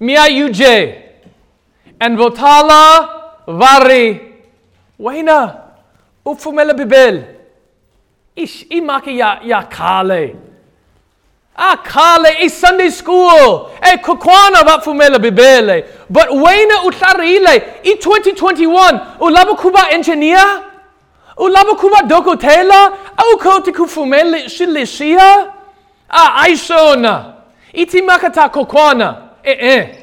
Mia 0.00 0.26
Uje 0.28 1.02
and 2.00 2.18
Votala 2.18 3.08
Vari. 3.46 4.20
Waina 4.98 5.60
Ufumela 6.26 6.74
Bibel. 6.74 7.24
Ish 8.36 8.66
imaki 8.70 9.18
ya 9.18 9.40
ya 9.44 9.62
kale 9.62 10.36
Ah 11.56 11.76
kale 11.76 12.42
is 12.42 12.60
Sunday 12.60 12.90
school. 12.90 13.70
E 13.80 13.96
kukwana 13.98 14.64
ba 14.64 14.80
fumela 14.80 15.18
bibele. 15.18 15.84
But 16.10 16.30
waina 16.30 16.82
utlarile 16.82 17.62
i 17.84 17.94
2021 17.94 19.00
ulaba 21.36 21.74
kuba 21.74 21.74
engineer 21.74 21.74
ulaba 21.74 21.74
kuba 21.74 22.02
dokotela 22.02 22.92
au 23.16 23.38
koti 23.38 23.72
kufumele 23.72 24.48
shilishia 24.48 25.46
ah 26.10 26.34
aishona 26.42 27.24
itimakata 27.72 28.48
kokwana 28.48 29.14
eh 29.42 29.56
eh 29.60 29.96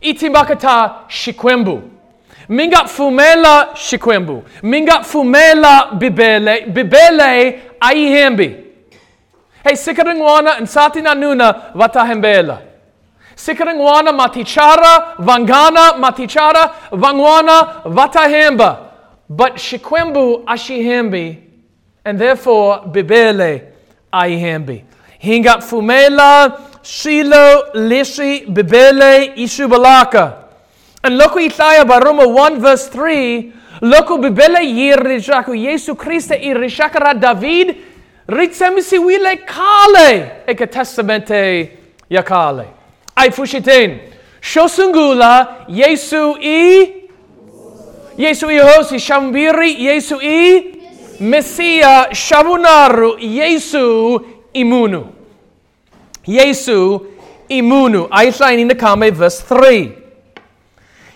itimakata 0.00 0.90
shikwembu 1.08 1.82
minga 2.48 2.84
fumela 2.84 3.68
shikwembu 3.74 4.44
minga 4.62 5.02
fumela 5.02 5.86
bibele 5.92 6.60
bibele 6.60 7.60
aihembi 7.80 8.56
hey 9.64 9.76
sikaringwana 9.76 10.60
nsati 10.60 11.00
na 11.02 11.14
nuna 11.14 11.54
watahembela 11.74 12.58
sikaringwana 13.34 14.12
matichara 14.12 15.14
vangana 15.18 15.92
matichara 15.92 16.70
vangwana 16.92 17.66
watahemba 17.96 18.78
but 19.28 19.56
shikwembu 19.56 20.42
ashihembi 20.46 21.38
and 22.04 22.18
therefore 22.18 22.80
bibele 22.86 23.62
aihembi 24.12 24.84
hinga 25.18 25.58
fumela 25.60 26.58
shilo 26.82 27.64
lishi 27.74 28.46
bibele 28.46 29.34
ishubalaka 29.36 30.34
and 31.02 31.20
loku 31.20 31.38
Isaiah 31.40 31.84
baroma 31.84 32.24
1 32.26 32.58
verse 32.58 32.88
3 32.88 33.52
loku 33.82 34.18
bibele 34.18 34.64
yirishaku 34.64 35.54
Yesu 35.54 35.94
Christe 35.94 36.34
irishakara 36.34 37.14
David. 37.14 37.76
Ritsemisi 38.28 38.98
wile 38.98 39.36
kale 39.36 40.30
eke 40.46 40.66
testamente 40.66 41.70
yakale 42.10 42.66
ai 43.16 43.30
fushitin 43.30 43.98
shosungula 44.40 45.64
Yesu 45.68 46.36
i 46.40 46.97
Yesu 48.18 48.50
i 48.50 48.58
hosi 48.58 48.98
shambiri 49.00 49.84
Yesu 49.84 50.18
i 50.22 50.64
Mesia 51.20 52.08
shabunaru 52.14 53.16
Yesu 53.20 54.20
imunu. 54.52 55.06
Yesu 56.26 57.06
imunu. 57.48 58.08
Aisha 58.10 58.52
in 58.58 58.68
the 58.68 58.74
kame 58.74 59.10
verse 59.10 59.42
3 59.48 59.90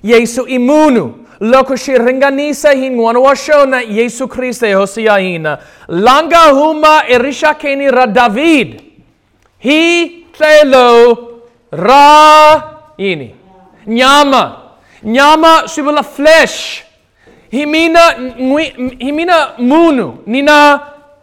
Yesu 0.02 0.46
imunu. 0.46 1.14
Loko 1.40 1.76
shiringanisa 1.76 2.72
hingwana 2.72 3.18
washona 3.20 3.80
Yesu 3.80 4.28
Kriste 4.28 4.74
hosiaina 4.74 5.58
langa 5.88 6.38
huma 6.50 7.02
erisha 7.08 7.54
keni 7.54 7.90
ra 7.90 8.06
David. 8.06 8.82
Hi 9.58 10.08
telo 10.38 11.28
ra 11.72 12.62
ini. 12.98 13.34
Nyama. 13.86 14.56
Nyama 15.02 15.68
sibula 15.68 16.02
flesh. 16.02 16.82
Himina 17.52 18.12
ngwi- 18.18 18.96
himina 19.04 19.58
munu 19.58 20.18
nina 20.26 20.80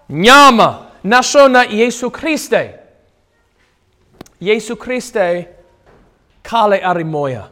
nyama 0.09 0.85
nashona 1.03 1.63
Yesu 1.63 2.11
Kriste 2.11 2.69
Yesu 4.41 4.75
Kriste 4.75 5.47
kale 6.43 6.77
arimoya 6.83 7.49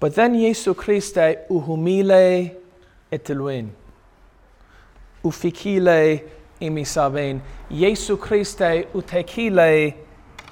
But 0.00 0.14
then 0.14 0.34
Yesu 0.34 0.74
Christe 0.74 1.38
uhumile 1.50 2.54
eteluen. 3.10 3.68
Ufikile 5.24 6.24
imisaben. 6.60 7.40
Yesu 7.70 8.16
Christe 8.16 8.86
utekile 8.94 9.94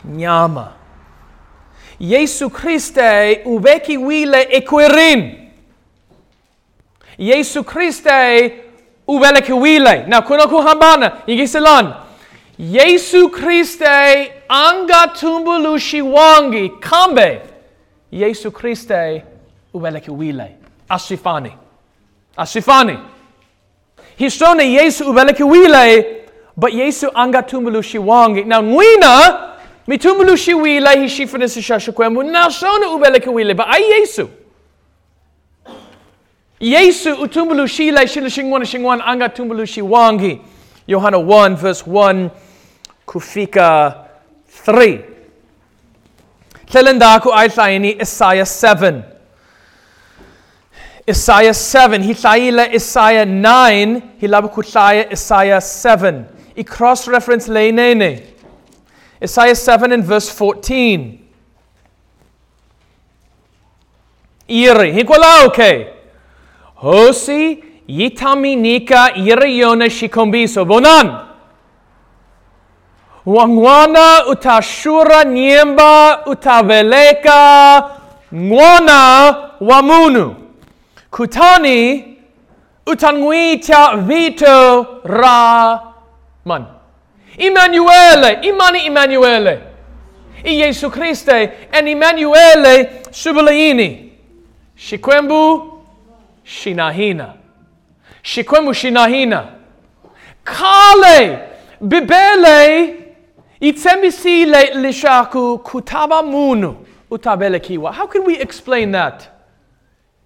nyama. 0.05 0.73
Yesu 2.01 2.51
Christe 7.23 7.23
ubeki 7.23 7.23
wile 7.23 7.25
ekwirin. 7.25 7.25
Yesu 7.37 7.65
Christe 7.65 8.53
ubeleke 9.09 9.53
wile. 9.53 10.05
Now 10.09 10.23
kuna 10.23 10.47
kuhambana 10.47 11.13
yigisilan. 11.27 11.93
Yesu 12.59 13.29
Christe 13.31 14.33
anga 14.49 15.07
tumbulu 15.21 15.79
shiwangi 15.79 16.69
kambe. 16.69 17.41
Yesu 18.13 18.51
Kriste 18.51 19.23
ubeleke 19.75 20.11
wile. 20.11 20.57
Asifani. 20.89 21.53
Asifani. 22.37 22.99
Hishone 24.17 24.73
Yesu 24.73 25.11
ubeleke 25.11 25.45
wile, 25.45 26.07
but 26.57 26.73
Yesu 26.73 27.11
anga 27.15 27.43
tumulu 27.43 27.83
shiwangi. 27.83 28.45
Now 28.45 28.63
ngwina, 28.63 29.39
mi 29.87 29.99
tumulu 29.99 30.37
shiwile 30.37 31.01
hi 31.01 31.09
shifene 31.09 31.49
si 31.49 31.63
shashakwembu, 31.63 32.23
na 32.23 32.51
shone 32.51 32.87
ubeleke 32.87 33.31
wile, 33.31 33.55
but 33.55 33.67
ay 33.69 33.83
Yesu. 33.83 34.29
Yesu 36.61 37.14
utumbulu 37.14 37.69
shile 37.69 38.09
shile 38.09 38.31
shingwana 38.31 38.66
shingwan 38.66 39.01
anga 39.01 39.29
tumbulu 39.29 39.66
shiwangi. 39.66 40.40
Yohana 40.87 41.16
1 41.16 41.57
verse 41.57 41.85
1 41.90 42.29
kufika 43.07 43.95
3. 44.66 45.01
Tlelendaku 46.66 47.35
aitlaini 47.35 47.92
Isaiah 48.03 48.47
7. 48.47 49.03
Isaiah 51.09 51.55
7. 51.55 52.03
Hitlaila 52.03 52.75
Isaiah 52.75 53.25
9. 53.27 54.01
Hilabu 54.21 54.49
kutlaya 54.49 55.12
Isaiah 55.12 55.61
7. 55.61 56.25
I 56.57 56.64
cross 56.64 57.09
reference 57.09 57.49
leinene. 57.49 58.23
Isaiah 59.23 59.55
7 59.55 59.92
and 59.92 60.05
verse 60.05 60.31
14. 60.31 61.19
Iri. 64.49 64.92
Hikwala 64.92 65.45
okay. 65.47 65.96
Hosi 66.77 67.65
yitaminika 67.89 69.15
iriona 69.15 69.91
shikombiso. 69.91 70.65
Bonan. 70.65 71.19
Wangwana 73.27 74.27
utashura 74.27 75.25
nyemba 75.25 76.23
utaveleka 76.27 77.91
ngwana 78.35 79.35
wamunu. 79.61 80.35
Kutani 81.11 82.05
utangwita 82.87 83.97
vito 83.97 84.87
ra 85.05 85.81
man. 86.45 86.65
Immanuele, 87.39 88.39
imani 88.43 88.79
Immanuele. 88.87 89.59
I 90.45 90.57
Jesu 90.57 90.91
Kriste 90.91 91.51
en 91.73 91.89
Immanuele 91.89 92.91
subulaini. 93.11 94.12
Shikwembu 94.77 95.73
shinahina. 96.47 97.33
Shikwembu 98.23 98.75
shinahina. 98.75 99.45
Kale 100.45 101.39
bibele 101.81 102.95
itsemisile 103.61 104.75
lishaku 104.75 105.59
kutaba 105.59 106.23
munu 106.23 106.87
utabele 107.11 107.61
kiwa. 107.61 107.93
How 107.93 108.07
can 108.07 108.25
we 108.25 108.35
explain 108.41 108.93
that? 108.93 109.29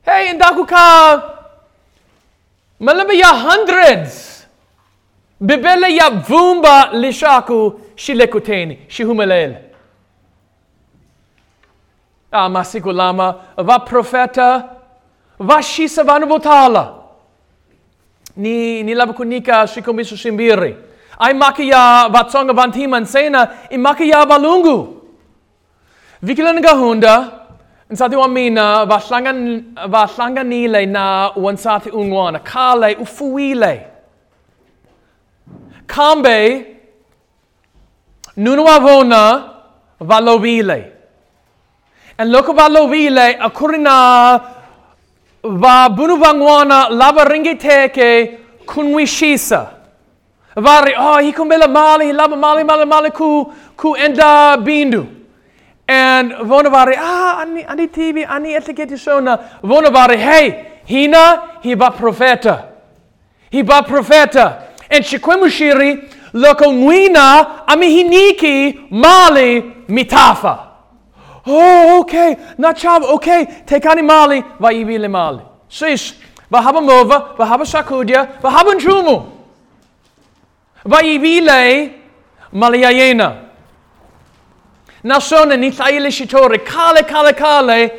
Hey, 0.03 0.33
ndakuka 0.33 1.23
malaba 2.81 3.13
ya 3.13 3.27
hundreds. 3.29 4.47
Bibele 5.41 5.97
ya 5.97 6.11
vumba 6.11 6.91
lishaku 6.93 7.81
shilekuteni 7.95 8.79
shihumelele. 8.89 9.57
Ah, 12.33 12.49
masiku 12.49 12.93
lama 12.93 13.35
va 13.57 13.79
profeta 13.79 14.69
va 15.41 15.63
shisa 15.63 16.05
vanubotala. 16.05 16.95
Ni 18.37 18.83
ni 18.83 18.95
labukunika 18.95 19.67
shikomisu 19.67 20.17
shimbiri. 20.17 20.77
Ai 21.19 21.35
makia 21.35 22.09
vatsonga 22.09 22.53
vantiman 22.53 23.07
sena 23.07 23.49
i 23.71 23.77
makia 23.79 24.27
balungu. 24.27 25.03
Vikilananga 26.23 26.71
hunda 26.71 27.33
nsati 27.91 28.17
wa 28.17 28.29
mina 28.29 28.85
vahlangan 28.85 29.65
vahlanganile 29.89 30.87
na 30.87 31.31
wansati 31.37 31.91
unwana 31.91 32.39
kale 32.39 32.95
ufuile. 32.95 33.87
Kambe 35.87 36.67
nunua 38.37 38.79
vona 38.79 39.45
valovile. 40.01 40.93
En 42.19 42.29
loko 42.31 42.53
valovile 42.53 43.37
akurina 43.37 44.41
va 45.43 45.89
bunu 45.89 46.17
vangwana 46.17 46.89
lava 46.89 47.25
ringiteke 47.25 48.39
kunwishisa. 48.67 49.71
Vari, 50.57 50.95
oh, 50.99 51.19
hi 51.19 51.33
kumbela 51.33 51.69
mali, 51.69 52.13
lava 52.13 52.37
mali, 52.37 52.65
mali, 52.65 52.85
mali 52.85 53.11
ku, 53.11 53.53
ku 53.77 53.97
enda 53.97 54.57
bindu. 54.57 55.07
And 55.89 56.33
vona 56.33 56.71
vari, 56.71 56.97
ah, 56.99 57.41
ani, 57.41 57.65
ani 57.65 57.89
TV, 57.89 58.27
ani 58.29 58.55
etiketi 58.55 58.99
shona. 58.99 59.39
Vona 59.63 59.91
vari, 59.91 60.17
hey, 60.17 60.65
hina, 60.85 61.43
hi 61.63 61.75
ba 61.75 61.91
profeta. 61.91 62.67
Hi 63.53 63.63
ba 63.63 63.83
profeta. 63.83 64.63
And 64.91 65.05
shikwemushiri, 65.05 66.09
loko 66.35 66.73
nwina, 66.73 67.67
ami 67.67 67.87
hiniki, 67.89 68.91
mali, 68.91 69.63
mitafa. 69.89 70.70
Oh, 71.47 72.01
okay. 72.01 72.37
Na 72.59 72.73
chab, 72.73 73.03
okay. 73.03 73.47
Tekani 73.67 74.03
mali, 74.05 74.43
va 74.61 74.69
ibile 74.73 75.09
mali. 75.11 75.41
Shish. 75.69 76.15
Va 76.51 76.61
haba 76.61 76.81
mova, 76.81 77.35
va 77.39 77.47
haba 77.47 77.65
shakudia, 77.65 78.41
va 78.41 78.51
haba 78.51 78.75
nchumu. 78.75 79.33
Va 80.85 81.03
ibile 81.03 81.93
maliayena. 82.53 83.47
Na 85.05 85.21
shona 85.21 85.57
ni 85.59 85.71
thaile 85.71 86.11
shitore, 86.11 86.59
kale, 86.65 87.03
kale, 87.05 87.33
kale. 87.33 87.93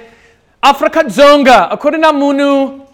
Afrika 0.61 1.03
zonga, 1.05 1.71
according 1.71 2.01
to 2.01 2.13
munu. 2.13 2.85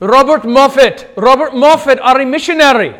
Robert 0.00 0.44
Moffat. 0.44 1.06
Robert 1.16 1.54
Moffat 1.54 1.98
are 2.00 2.20
a 2.20 2.26
missionary. 2.26 2.94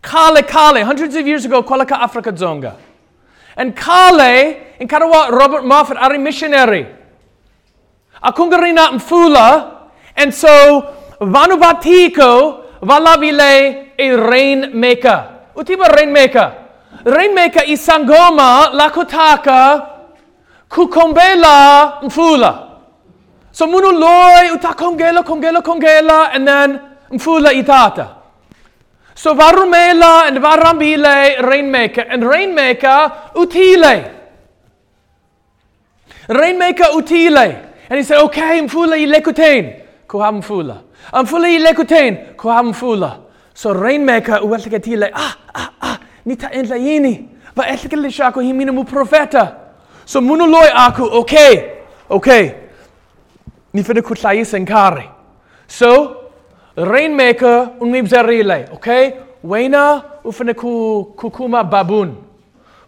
Kale, 0.00 0.42
kale, 0.42 0.82
hundreds 0.84 1.14
of 1.14 1.26
years 1.26 1.44
ago, 1.44 1.62
kwalaka 1.62 2.00
Afrika 2.00 2.32
zonga. 2.32 2.74
And 3.58 3.74
Kale, 3.74 4.56
in 4.78 4.86
Karawa, 4.86 5.30
Robert 5.30 5.64
Moffat 5.64 5.96
are 5.96 6.14
a 6.14 6.18
missionary. 6.18 6.86
Akungarina 8.22 8.94
mfula, 8.94 9.90
and 10.16 10.32
so 10.32 10.94
Vanubatiko 11.20 12.78
valabile 12.80 13.88
a 13.98 14.10
rainmaker. 14.16 15.50
Utiba 15.56 15.88
rainmaker. 15.88 16.54
Rainmaker 17.04 17.64
isangoma 17.66 18.70
lakotaka 18.72 19.88
kukombela 20.68 22.00
mfula. 22.02 22.78
So 23.50 23.66
munu 23.66 23.90
loy 23.90 24.54
utakongela, 24.54 25.24
kongela, 25.24 25.62
kongela, 25.62 26.30
and 26.32 26.46
then 26.46 26.80
mfula 27.10 27.52
itata. 27.52 28.17
So 29.18 29.34
varumela 29.34 30.28
and 30.28 30.38
varambile 30.38 31.42
rainmaker 31.42 32.02
and 32.02 32.22
rainmaker 32.22 33.32
utile. 33.34 34.14
Rainmaker 36.28 36.84
utile. 36.94 37.74
And 37.90 37.98
he 37.98 38.04
said, 38.04 38.22
okay, 38.22 38.60
mfula 38.60 38.96
ilekutain. 38.96 39.82
Kuha 40.06 40.32
mfula. 40.32 40.82
Mfula 41.12 41.48
ilekutain. 41.48 42.36
Kuha 42.36 42.62
mfula. 42.62 43.18
So 43.54 43.72
rainmaker 43.72 44.40
uweteketile. 44.44 45.10
Ah, 45.12 45.36
ah, 45.54 45.70
ah. 45.82 45.98
Nita 46.24 46.50
entla 46.52 46.76
yini. 46.76 47.28
Va 47.56 47.66
etekele 47.66 48.10
shako 48.10 48.40
himina 48.40 48.72
mu 48.72 48.84
profeta. 48.84 49.56
So 50.04 50.20
munu 50.20 50.46
loy 50.46 50.68
aku, 50.72 51.02
okay, 51.02 51.70
okay. 52.08 52.54
Ni 53.72 53.82
fene 53.82 54.00
kutlai 54.00 54.44
senkare. 54.44 55.10
So, 55.66 56.17
rainmaker 56.78 57.70
unmibzarile, 57.80 58.68
okay? 58.72 59.12
Wena 59.44 60.02
ufene 60.24 60.54
ku 60.54 61.04
kukuma 61.16 61.64
baboon. 61.64 62.14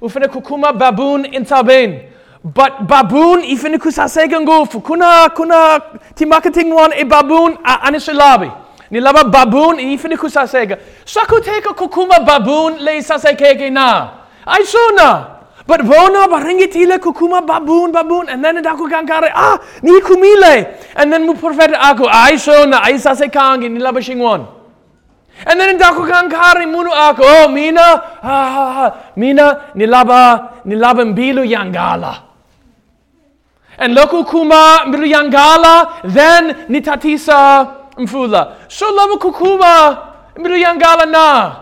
Ufene 0.00 0.28
kukuma 0.28 0.72
baboon 0.72 1.24
intaben. 1.24 2.00
But 2.44 2.72
baboon 2.88 3.44
ifene 3.44 3.78
kusasega 3.78 4.40
ngufu. 4.40 4.80
Kuna 4.80 5.28
kuna 5.28 5.80
timarketing 6.14 6.72
one 6.72 6.94
e 6.96 7.04
baboon 7.04 7.58
a 7.64 7.80
anishilabi. 7.82 8.50
Nilaba 8.90 9.24
baboon 9.24 9.80
ifene 9.80 10.16
kusasega. 10.16 10.78
Sakuteka 11.04 11.74
kukuma 11.74 12.20
baboon 12.20 12.78
le 12.78 13.02
sasekege 13.02 13.70
na. 13.70 14.10
I 14.46 14.64
na. 14.96 15.39
But 15.66 15.80
vona 15.82 16.26
baringitile 16.26 16.98
kukuma 16.98 17.46
baboon 17.46 17.92
baboon 17.92 18.28
and 18.28 18.42
then 18.44 18.56
daku 18.62 18.88
kankare 18.88 19.30
ah 19.34 19.58
ni 19.82 20.00
kumile. 20.00 20.76
And 20.96 21.12
then 21.12 21.26
mu 21.26 21.34
prophet 21.34 21.70
aku 21.72 22.06
ai 22.08 22.34
shona 22.34 22.80
ai 22.82 22.94
sase 22.94 23.30
kangi 23.30 23.70
ni 23.70 23.78
laba 23.78 24.00
shingwan 24.00 24.46
and 25.46 25.60
then 25.60 25.78
daku 25.78 26.08
kankare 26.08 26.66
munu 26.66 26.90
aku 26.90 27.22
oh 27.24 27.48
mina 27.48 27.80
ha 27.80 28.40
ha 28.54 28.72
ha 28.72 29.12
mina 29.16 29.70
ni 29.74 29.86
laba 29.86 30.60
ni 30.64 30.74
laba 30.74 31.04
mbilu 31.04 31.44
yangala. 31.44 32.22
And 33.78 33.96
loku 33.96 34.26
kuma 34.26 34.86
mbilu 34.86 35.06
yangala 35.06 36.02
then 36.04 36.66
ni 36.68 36.80
tatisa 36.80 37.68
mfula. 37.96 38.56
So 38.68 38.90
laba 38.92 39.16
kukuma 39.18 39.98
mbilu 40.36 40.56
yangala 40.56 41.06
na. 41.06 41.56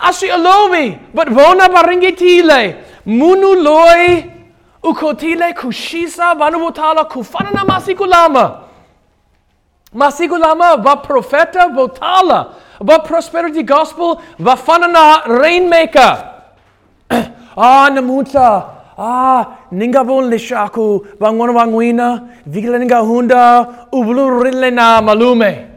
Asi 0.00 0.28
alovi 0.28 0.98
but 1.14 1.28
vona 1.28 1.68
baringitile 1.68 2.76
munu 3.06 3.54
loy 3.54 4.32
Ukotile 4.82 5.52
kushisa 5.54 6.34
vanuvotala 6.34 7.04
kufanana 7.04 7.64
masikulama. 7.64 8.58
Masikulama 9.94 10.76
va 10.76 10.96
profeta 10.96 11.68
votala. 11.68 12.54
Va 12.80 12.98
prosperity 12.98 13.62
gospel 13.62 14.18
va 14.40 14.56
fanana 14.56 15.22
rainmaker. 15.26 16.30
ah, 17.56 17.88
namuta. 17.92 18.64
Ah, 18.98 19.46
ninga 19.70 20.04
bon 20.04 20.28
lishaku 20.28 21.06
vangwana 21.20 21.52
vangwina. 21.52 22.28
Vigla 22.46 22.78
ninga 22.78 22.98
hunda. 23.06 23.68
Ubulu 23.92 24.42
rile 24.42 24.70
na 24.72 25.00
malume. 25.00 25.68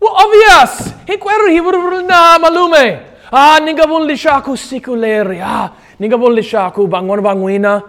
Well, 0.00 0.16
obvious. 0.16 0.94
Hikweru 1.06 1.46
hiburu 1.50 2.02
na 2.06 2.38
malume. 2.38 3.00
Ah, 3.32 3.58
ninga 3.60 3.86
bon 3.86 4.06
lishaku 4.06 4.56
sikuleri. 4.56 5.40
Ah, 5.42 5.72
ninga 5.98 6.18
bon 6.18 6.32
lishaku 6.34 6.86
vangwana 6.86 7.22
vangwina. 7.22 7.82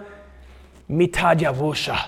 Mitadia 0.88 1.52
vusha. 1.52 1.98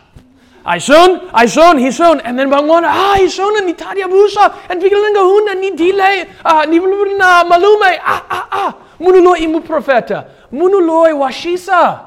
Aishun, 0.64 1.31
Aishun, 1.31 1.79
Hishun, 1.79 2.20
and 2.25 2.38
then 2.38 2.51
bangwana, 2.51 2.88
ah, 2.88 3.16
Hishun, 3.18 3.59
and 3.59 3.68
Nitadia 3.68 4.07
vusha, 4.09 4.53
and 4.68 4.83
Vigalinga 4.83 5.22
hunda, 5.22 5.55
ni 5.61 5.70
delay, 5.70 6.27
ah, 6.44 6.64
ni 6.64 6.79
na 6.79 7.44
malume, 7.44 7.99
ah, 8.03 8.25
ah, 8.31 8.49
ah. 8.51 8.75
Munuloi 8.99 9.44
imu 9.44 9.61
profeta. 9.61 10.25
Munuloi 10.53 11.12
washisa. 11.12 12.01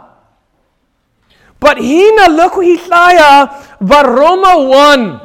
But 1.60 1.78
hina 1.78 2.28
loku 2.28 2.62
hitlaya 2.62 3.50
varoma 3.80 4.58
one. 4.58 5.20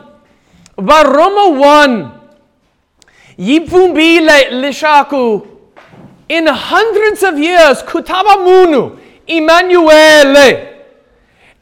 Varoma 0.76 1.58
one. 1.58 2.10
Yipumbile 3.38 4.50
lishaku. 4.50 5.53
In 6.34 6.46
hundreds 6.48 7.22
of 7.22 7.38
years, 7.38 7.82
kutaba 7.82 8.34
munu, 8.44 8.98
Emmanuel. 9.26 10.36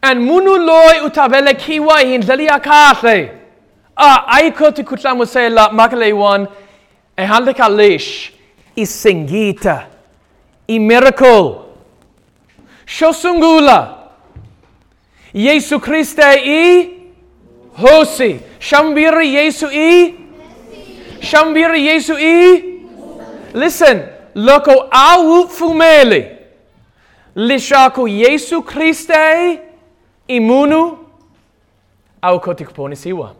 And 0.02 0.20
munu 0.20 0.56
loi 0.66 1.00
utabele 1.06 1.54
kiwa 1.54 1.98
hindlali 2.00 2.48
akate. 2.48 3.30
Ah, 3.96 4.24
aiko 4.28 4.74
ti 4.74 4.82
kutlamu 4.82 5.26
se 5.26 5.48
la 5.50 5.68
makale 5.70 6.12
one. 6.16 6.48
E 7.18 7.24
hande 7.26 7.52
kalish. 7.54 8.30
Isingita. 8.76 9.86
I 10.68 10.78
miracle. 10.78 11.66
Shosungula. 12.86 13.98
Yesu 15.34 15.78
Kriste 15.80 16.22
i 16.46 16.90
hosi. 17.78 18.40
Shambiri 18.58 19.34
Yesu 19.34 19.68
i 19.70 20.14
Shambiri 21.20 21.84
Yesu 21.84 22.16
i 22.18 22.62
Listen, 23.54 24.08
loko 24.34 24.88
au 24.90 25.48
fumeli. 25.48 26.26
Lishako 27.34 28.08
Yesu 28.08 28.62
Kriste 28.62 29.60
imunu 30.28 30.98
au 32.22 32.40
kotikponi 32.40 32.96
siwa. 32.96 33.34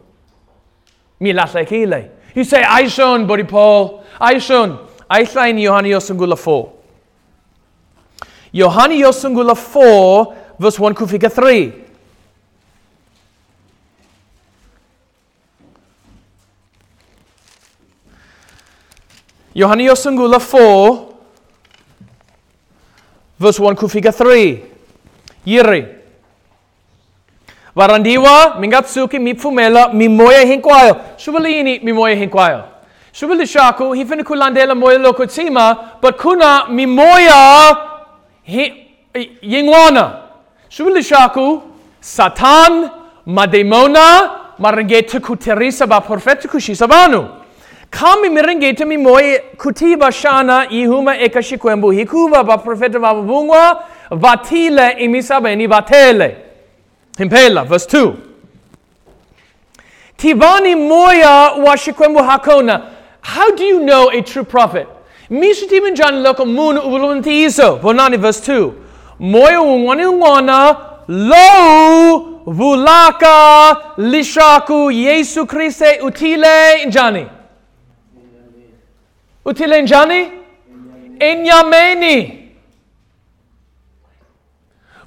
Milata 1.19 1.65
kile. 1.65 2.11
You 2.35 2.43
say, 2.43 2.63
Aishon, 2.63 3.27
Body 3.27 3.43
Paul, 3.43 4.01
Aishon, 4.19 4.77
Aishain 5.09 5.59
Yohani 5.59 5.89
Yosungula 5.91 6.35
4. 6.35 6.67
Yohani 8.53 8.99
Yosungula 9.01 9.53
4, 9.53 10.33
verse 10.59 10.79
1 10.79 10.93
kufika 10.93 11.27
3. 11.27 11.71
Yohani 19.55 19.85
Yosungula 19.85 20.37
4, 20.39 20.97
verse 23.39 23.59
1 23.63 23.75
kufika 23.75 24.09
3. 24.09 24.57
Yiri. 25.45 25.85
Varandiwa, 27.75 28.55
mingatsuki, 28.59 29.19
mipfumela, 29.19 29.89
mimoya 29.93 30.41
hinkwayo. 30.45 30.95
Shubalini, 31.17 31.79
mimoya 31.79 32.15
hinkwayo. 32.15 32.63
Shubali 33.11 33.47
shaku, 33.47 33.93
hifini 33.93 34.23
kulandela 34.23 34.75
moya 34.75 34.97
lokotima, 34.97 35.77
but 36.01 36.15
kuna 36.21 36.65
mimoya 36.67 37.77
yingwana. 39.41 40.11
Shubali 40.69 41.03
shaku, 41.03 41.61
satan, 41.99 42.89
mademona, 43.25 44.31
marangeta 44.59 45.19
kuterisa 45.19 45.87
ba 45.87 46.01
profeta 46.01 46.47
kushisabanu. 46.47 47.29
Kami 47.93 48.29
mirangeta 48.29 48.85
mimoya 48.85 49.39
kutiba 49.57 50.11
shana 50.11 50.67
ihuma 50.69 51.17
ekashikwembu 51.17 51.91
hikuva 51.91 52.43
ba 52.43 52.57
profeta 52.57 52.99
babungwa, 52.99 53.83
vatile 54.11 54.89
imisabeni 54.91 55.67
vatele. 55.67 56.35
Himpela, 57.17 57.63
verse 57.63 57.85
2. 57.97 58.13
Tivani 60.17 60.75
moya 60.75 61.51
washikwembu 61.65 62.19
hakona. 62.19 62.81
How 63.21 63.51
do 63.55 63.63
you 63.63 63.79
know 63.79 64.09
a 64.09 64.21
true 64.21 64.43
prophet? 64.43 64.87
Mishitimin 65.29 65.95
jan 65.95 66.23
loko 66.23 66.45
mun 66.45 66.77
ubulunti 66.77 67.43
iso. 67.45 67.77
Bonani, 67.79 68.17
verse 68.17 68.41
2. 68.51 68.71
Moya 69.19 69.61
wungwani 69.61 70.05
wana 70.05 70.77
lo 71.07 72.41
vulaka 72.45 73.77
lishaku 73.97 74.91
Yesu 74.91 75.45
Kriste 75.45 75.99
utile 76.01 76.85
njani. 76.85 77.27
Utile 79.45 79.81
njani? 79.81 80.31
Enyameni. 81.19 82.39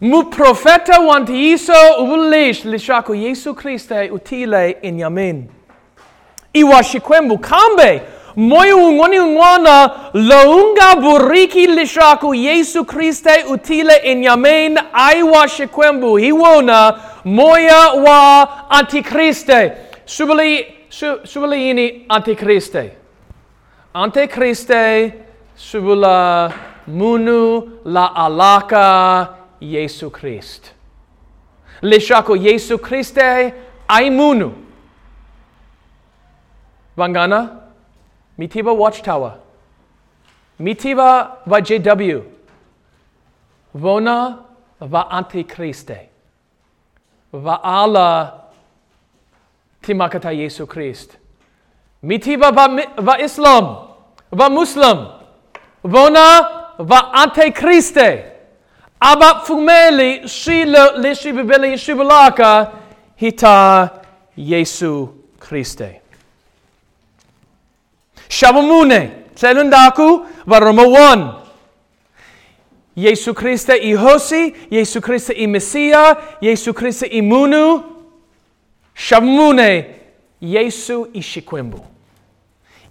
Mu 0.01 0.25
profeta 0.25 1.01
wanti 1.01 1.51
iso 1.53 1.73
ubulish 1.99 2.65
lishako 2.65 3.15
Yesu 3.15 3.55
Kriste 3.55 4.11
utile 4.11 4.77
in 4.83 4.99
yamin. 5.01 5.49
Iwa 6.53 6.85
shikwembu 6.85 7.39
kambe 7.39 8.03
moyo 8.37 8.77
ungoni 8.89 9.19
ungwana 9.19 9.91
launga 10.15 10.97
buriki 10.97 11.67
lishako 11.67 12.35
Yesu 12.35 12.85
Kriste 12.85 13.45
utile 13.51 13.97
in 13.97 14.23
yamin 14.25 14.79
aiwa 14.93 15.49
shikwembu 15.49 16.17
hiwona 16.17 16.99
moya 17.25 17.79
wa 17.89 18.49
antikriste. 18.71 19.73
Subali 20.05 20.67
subali 21.25 21.71
ini 21.71 22.05
antikriste. 22.09 22.91
Antikriste 23.97 25.15
subula 25.57 26.53
munu 26.87 27.81
la 27.85 28.13
alaka 28.15 29.35
Yesu 29.59 30.11
Christ. 30.11 30.73
Lishako 31.83 32.37
Yesu 32.37 32.77
Kriste 32.77 33.55
aimunu. 33.89 34.53
Vangana, 36.95 37.63
mitiba 38.39 38.77
watchtower. 38.77 39.39
Mitiba 40.61 41.39
va 41.47 41.61
JW. 41.63 42.23
Vona 43.75 44.45
va 44.79 45.09
antikriste. 45.11 46.09
Va 47.33 47.61
ala 47.65 48.41
timakata 49.83 50.37
Yesu 50.37 50.67
Christ. 50.67 51.17
Mitiba 52.03 52.53
va, 52.53 52.69
va 53.01 53.19
Islam. 53.25 53.86
Va 54.33 54.49
Muslim. 54.51 55.07
Vona 55.83 56.29
va 56.79 57.11
antikriste. 57.13 58.33
Aba 59.01 59.41
fumeli 59.45 60.29
shilo 60.29 60.97
lishi 60.97 61.33
bibeli 61.33 61.79
shibalaka 61.79 62.73
hita 63.17 63.91
Yesu 64.37 65.09
Kriste. 65.39 66.01
Shabamune, 68.29 69.11
tselundaku, 69.35 70.27
varoma 70.47 70.85
one. 70.85 71.33
Yesu 72.97 73.35
Kriste 73.35 73.77
i 73.77 73.93
hosi, 73.93 74.55
Yesu 74.71 75.01
Kriste 75.01 75.35
i 75.37 75.47
Mesia, 75.47 76.17
Yesu 76.41 76.73
Kriste 76.73 77.07
i 77.07 77.21
munu. 77.21 77.83
Shabamune, 78.95 79.95
Yesu 80.41 81.11
i 81.15 81.21
shikwembu. 81.23 81.96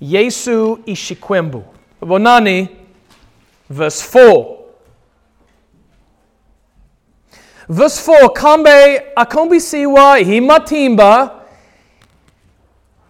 Yesu 0.02 0.80
i 0.86 0.96
shikwembu. 0.96 1.64
Bonani, 2.02 2.68
verse 3.70 4.20
4. 4.20 4.56
Verse 7.70 8.12
4, 8.12 8.30
kambe 8.34 9.04
akombi 9.16 9.62
siwa 9.62 10.18
himatimba 10.18 11.32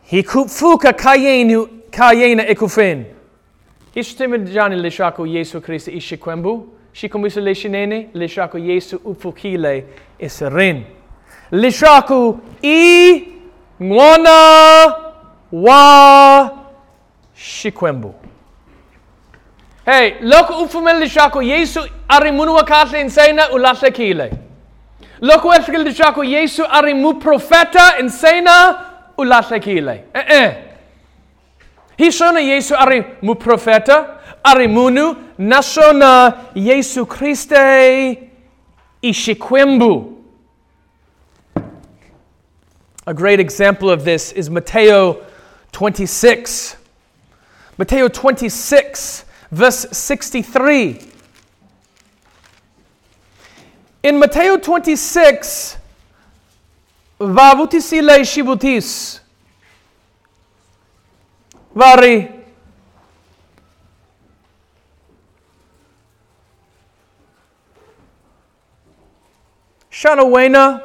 hikufuka 0.03 0.93
kayenu 0.93 1.67
kayena 1.91 2.47
ekufin. 2.47 3.05
Ishtimu 3.95 4.37
jani 4.37 4.75
lishako 4.75 5.27
Yesu 5.27 5.61
Kristo 5.61 5.91
ishikwembu. 5.91 6.67
Shikomisa 6.93 7.41
lishinene 7.41 8.09
lishako 8.13 8.57
Yesu 8.57 9.01
ufukile 9.05 9.85
isirin. 10.19 10.83
Lishako 11.51 12.39
i 12.61 13.23
ngwana 13.83 14.31
wa 15.51 16.51
shikwembu. 17.37 18.13
Hey, 19.85 20.13
loko 20.21 20.63
ufumel 20.63 20.99
lishako 20.99 21.41
Yesu 21.43 21.79
arimunu 22.07 22.53
wakase 22.53 23.01
insena 23.01 23.49
ulasle 23.51 23.91
kile. 23.91 24.31
De 25.83 25.93
chako 25.93 26.23
Yesu 26.23 26.63
ari 26.69 26.93
mu 26.93 27.13
profeta 27.13 27.99
in 27.99 28.09
sena 28.09 28.85
ulasa 29.17 29.59
kile. 29.59 30.03
Eh 30.13 30.25
eh. 30.29 30.55
Hishona 31.97 32.39
Yesu 32.39 32.75
ari 32.75 33.03
mu 33.21 33.35
profeta, 33.35 34.19
ari 34.43 34.67
munu, 34.67 35.15
nashona 35.37 36.33
Yesu 36.55 37.05
Christe 37.05 38.19
ishikwembu. 39.01 40.11
A 43.07 43.13
great 43.13 43.39
example 43.39 43.89
of 43.89 44.03
this 44.03 44.31
is 44.31 44.49
Mateo 44.49 45.21
26. 45.71 46.75
Mateo 47.77 48.07
26, 48.09 49.25
verse 49.51 49.87
63. 49.91 50.99
In 54.03 54.17
Mateo 54.19 54.57
26, 54.57 55.77
vavutisile 57.19 58.23
shibutis. 58.25 59.19
Vari. 61.75 62.29
Shanawena, 69.89 70.81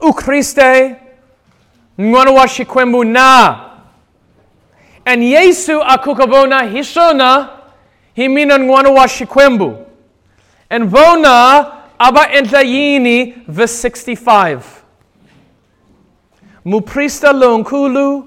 u 0.00 0.12
Christe, 0.12 0.96
ngwana 2.00 2.30
wa 2.30 2.48
shikwembu 2.48 3.04
na. 3.04 3.60
And 5.06 5.22
Yesu 5.22 5.82
akukabona 5.82 6.62
hishona, 6.62 7.48
himina 8.16 8.58
ngwana 8.58 8.90
wa 8.90 9.08
shikwembu. 9.08 9.76
And 10.70 10.90
vona 10.90 11.66
aba 11.98 12.32
entlayini, 12.32 13.34
verse 13.48 13.88
65. 13.88 14.60
Muprista 16.64 17.32
lonkulu, 17.32 18.24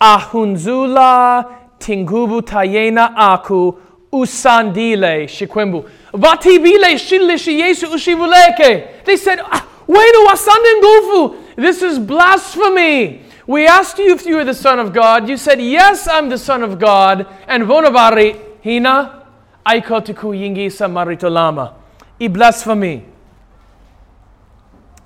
ahunzula, 0.00 1.44
tingubu 1.78 2.42
tayena 2.42 3.16
aku, 3.16 3.78
usandile 4.12 5.28
shikwembu. 5.28 5.84
Vatibile 6.12 6.98
shilishi 6.98 7.60
Yesu 7.60 7.86
ushivuleke. 7.86 8.84
They 9.04 9.16
said, 9.16 9.40
ah, 9.50 9.62
Wenu 9.88 10.26
wasanden 10.26 10.80
gufu. 10.80 11.34
This 11.56 11.82
is 11.82 11.98
blasphemy. 11.98 13.20
We 13.48 13.66
asked 13.66 13.98
you 13.98 14.12
if 14.12 14.26
you 14.26 14.36
were 14.36 14.44
the 14.44 14.52
Son 14.52 14.78
of 14.78 14.92
God. 14.92 15.26
You 15.26 15.38
said, 15.38 15.58
Yes, 15.58 16.06
I'm 16.06 16.28
the 16.28 16.36
Son 16.36 16.62
of 16.62 16.78
God. 16.78 17.26
And 17.46 17.64
vonavari 17.64 18.36
hina 18.60 19.24
aikotiku 19.64 20.34
yingi 20.34 20.70
samaritolama. 20.70 21.72
I 22.20 22.28
blasphemy. 22.28 23.02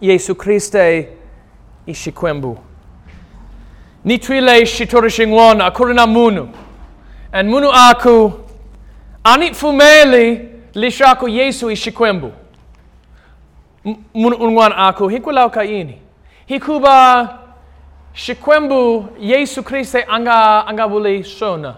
Jesu 0.00 0.34
Christe 0.34 1.08
i 1.86 1.94
shikwembu. 1.94 2.58
Nitwile 4.04 4.66
shitorishingwona 4.66 5.66
akurina 5.66 6.06
munu. 6.06 6.48
And 7.32 7.48
munu 7.48 7.70
aku 7.72 8.32
anit 9.24 9.54
fumeli 9.54 10.48
lishaku 10.74 11.28
Yesu 11.28 11.70
i 11.70 11.76
shikwembu. 11.76 12.32
Munu 14.14 14.36
unwan 14.36 14.72
aku 14.76 15.08
hikulau 15.08 15.50
kaini. 15.50 15.98
Hikuba 16.46 17.38
shikwembu 18.14 19.08
Yesu 19.18 19.62
Christe 19.62 20.04
anga 20.08 20.66
anga 20.66 20.88
buli 20.88 21.24
shona. 21.24 21.76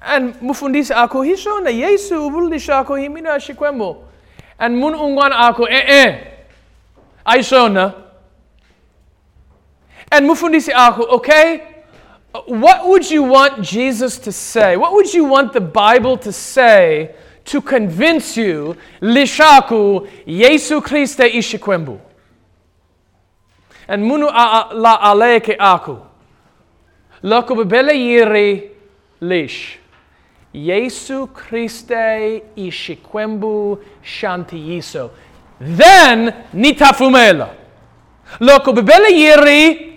And 0.00 0.34
mufundisi 0.40 0.94
ako 0.94 1.22
hishona 1.22 1.70
Yesu 1.70 2.30
buli 2.30 2.60
shako 2.60 2.96
himina 2.96 3.40
shikwembu. 3.40 3.96
And 4.58 4.76
mun 4.76 4.94
unwan 4.94 5.32
ako 5.32 5.68
eh 5.68 5.84
eh. 5.88 6.18
Ay 7.26 7.38
shona. 7.38 7.94
And 10.10 10.26
mufundisi 10.26 10.72
ako, 10.72 11.02
okay? 11.02 11.62
What 12.46 12.86
would 12.86 13.10
you 13.10 13.22
want 13.22 13.62
Jesus 13.62 14.18
to 14.18 14.32
say? 14.32 14.76
What 14.76 14.92
would 14.92 15.12
you 15.12 15.24
want 15.24 15.52
the 15.52 15.60
Bible 15.60 16.16
to 16.18 16.32
say 16.32 17.14
to 17.46 17.60
convince 17.60 18.36
you 18.36 18.76
lishaku 19.00 20.08
Yesu 20.26 20.82
Christe 20.82 21.28
ishikwembu? 21.28 21.98
And 23.88 24.04
munu 24.04 24.28
a, 24.28 24.68
la 24.74 24.98
aleke 24.98 25.56
aku. 25.58 25.96
Loko 27.22 27.54
bebele 27.54 27.94
yiri 27.94 28.70
lish. 29.20 29.78
Yesu 30.52 31.26
Christe 31.34 32.42
ishikwembu 32.56 33.78
shantiyiso. 34.02 35.10
Then 35.60 36.34
nitafumela. 36.54 37.48
Loko 38.40 38.72
bebele 38.72 39.12
yiri 39.12 39.88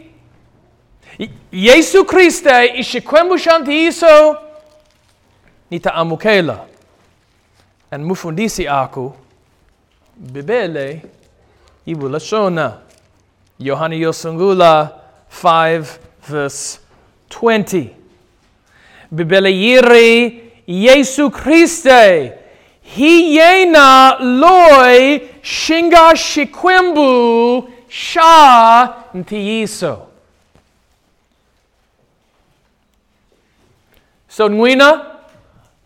Yesu 1.52 2.06
Christe 2.06 2.66
ishikwembu 2.66 3.38
shantiyiso 3.38 4.38
nita 5.72 5.94
amukela. 5.94 6.66
And 7.92 8.06
mufundisi 8.06 8.68
aku 8.68 9.14
bibele 10.18 11.02
ibula 11.86 12.20
shona. 12.20 12.78
Yohani 13.62 14.00
Yosungula 14.02 14.92
5 15.30 16.00
verse 16.24 16.80
20. 17.30 17.90
Bibele 19.12 19.52
yiri 19.52 20.44
Yesu 20.68 21.30
Christe 21.30 22.34
hiyena 22.82 24.18
loi 24.20 25.22
shinga 25.42 26.16
shikwembu 26.16 27.70
sha 27.90 28.94
ntiyiso. 29.14 30.08
So 34.30 34.50
nwina 34.50 35.06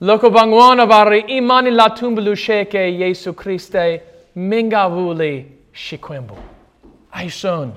loko 0.01 0.29
bangwana 0.29 0.85
bari 0.85 1.19
imani 1.19 1.71
la 1.71 1.89
tumbulu 1.89 2.35
sheke 2.35 2.77
Yesu 2.99 3.33
Christe 3.33 4.01
mingavuli 4.35 5.45
shikwembu. 5.73 6.37
Aishon, 7.15 7.71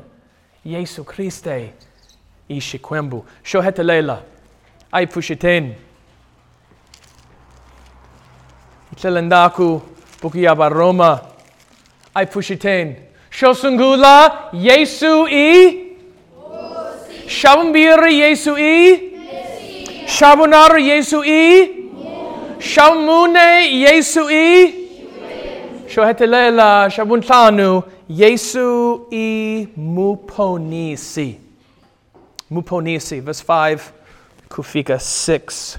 Yesu 0.64 1.04
Christe, 1.04 1.72
ishikwembu. 2.48 3.24
Shohete 3.44 3.82
leila, 3.82 4.22
ay 4.92 5.06
pushiten. 5.06 5.74
Itlelendaku, 8.92 9.80
bukiyaba 10.20 10.68
Roma, 10.68 11.20
ay 12.14 12.26
pushiten. 12.26 12.96
Shosungula, 13.30 14.50
Yesu 14.52 15.28
i? 15.30 15.94
Shabumbiri 17.28 18.18
Yesu 18.18 18.56
i? 18.58 19.12
Shabunar 20.06 20.78
Yesu 20.80 21.22
i? 21.24 21.68
Shamune 22.58 23.70
Yesu 23.70 24.28
i? 24.30 24.74
Shohete 25.86 26.26
leila, 26.26 26.90
shabuntanu, 26.90 27.84
Yesu 28.08 29.06
i 29.10 29.68
muponisi. 29.76 31.38
Muponisi, 32.50 33.20
verse 33.20 33.44
5, 33.44 33.78
kufika 34.48 34.94
6. 34.94 35.78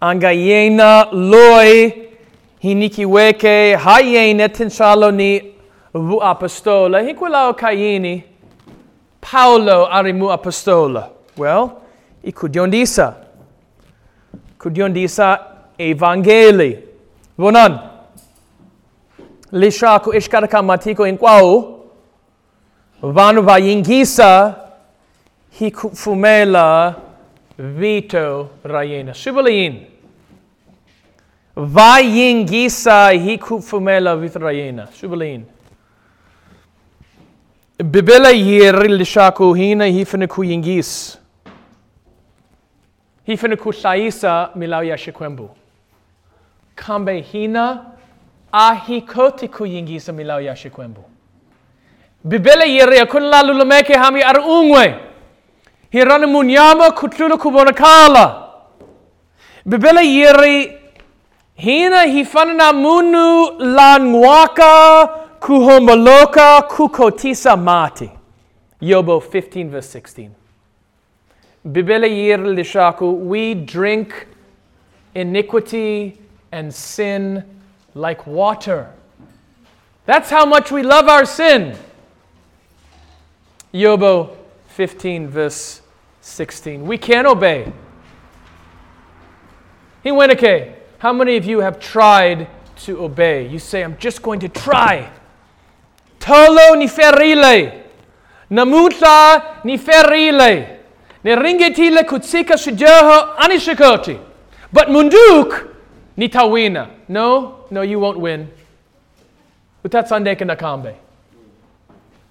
Angayena 0.00 1.06
loi 1.12 1.92
hinikiweke 2.58 3.74
hayene 3.76 4.48
tinsalo 4.48 5.10
ni 5.10 5.54
vu 5.94 6.22
apostola. 6.22 7.00
Hikwilao 7.00 7.54
kayini 7.54 8.22
Paulo 9.20 9.92
arimu 9.92 10.32
apostola. 10.32 11.08
Well, 11.36 11.70
ikudiondisa. 12.24 13.14
Kudiondisa 14.58 15.40
evangeli. 15.78 16.78
Vonan 17.38 17.78
lishaku 19.54 20.14
ishkaraka 20.14 20.62
matiko 20.62 21.08
inkwao 21.08 21.80
vanu 23.02 23.42
vayingisa 23.42 24.54
hikufumela 25.50 26.94
vito 27.58 28.48
rayena. 28.64 29.14
Shibalayin 29.14 29.86
vayingisa 31.56 33.10
hikufumela 33.10 34.16
vito 34.16 34.38
rayena. 34.38 34.88
Shibalayin 35.00 35.44
bibela 37.84 38.30
yiri 38.30 38.88
lishaku 38.88 39.54
hina 39.54 39.84
hifene 39.86 40.26
kuyingis 40.26 41.18
hifene 43.26 43.56
kushaisa 43.56 44.50
milau 44.54 44.84
ya 44.84 44.98
shikwembu. 44.98 45.50
Kambe 46.74 47.20
hina 47.20 47.93
ahikoti 48.54 49.48
kuyingisa 49.48 50.12
milau 50.12 50.40
ya 50.40 50.56
shikwembu. 50.56 51.04
Bibele 52.24 52.74
yere 52.74 53.00
akun 53.00 53.22
lalu 53.22 53.54
lumeke 53.54 53.94
hami 53.94 54.22
ar 54.22 54.40
ungwe. 54.40 54.94
Hirana 55.90 56.26
munyama 56.26 56.90
kutlula 56.90 57.36
kubona 57.36 57.72
kala. 57.72 58.48
Bibele 59.66 60.06
yere 60.14 60.80
Hina 61.56 62.02
hifanana 62.02 62.72
munu 62.72 63.50
langwaka 63.58 65.06
kuhomoloka 65.40 66.62
kukotisa 66.62 67.56
mati. 67.56 68.10
Yobo 68.80 69.16
15 69.16 69.68
verse 69.68 69.98
16. 70.00 70.28
Bibele 71.64 72.08
yir 72.16 72.38
lishaku, 72.38 73.28
we 73.30 73.54
drink 73.54 74.26
iniquity 75.14 76.18
and 76.52 76.72
sin 76.74 77.42
like 77.94 78.26
water. 78.26 78.90
That's 80.06 80.28
how 80.30 80.44
much 80.44 80.70
we 80.70 80.82
love 80.82 81.08
our 81.08 81.24
sin. 81.24 81.76
Yobo 83.72 84.36
15 84.68 85.28
verse 85.28 85.80
16. 86.20 86.86
We 86.86 86.98
can't 86.98 87.26
obey. 87.26 87.72
Hinwenike, 90.04 90.74
how 90.98 91.12
many 91.12 91.36
of 91.36 91.44
you 91.44 91.60
have 91.60 91.80
tried 91.80 92.48
to 92.84 93.02
obey? 93.04 93.46
You 93.48 93.58
say, 93.58 93.82
I'm 93.82 93.96
just 93.98 94.22
going 94.22 94.40
to 94.40 94.48
try. 94.48 95.10
Tolo 96.18 96.76
ni 96.76 96.86
ferile. 96.88 97.82
Namuta 98.50 99.64
ni 99.64 99.78
ferile. 99.78 100.78
Ne 101.24 101.36
ringetile 101.36 102.04
kutsika 102.04 102.58
shijoho 102.58 103.34
anishikoti. 103.38 104.18
But 104.72 104.88
munduk 104.88 105.73
ni 106.16 106.28
tawina. 106.28 106.88
No, 107.08 107.64
no, 107.70 107.82
you 107.82 108.00
won't 108.00 108.18
win. 108.18 108.48
Utatsandeke 109.84 110.44
nakambe. 110.44 110.94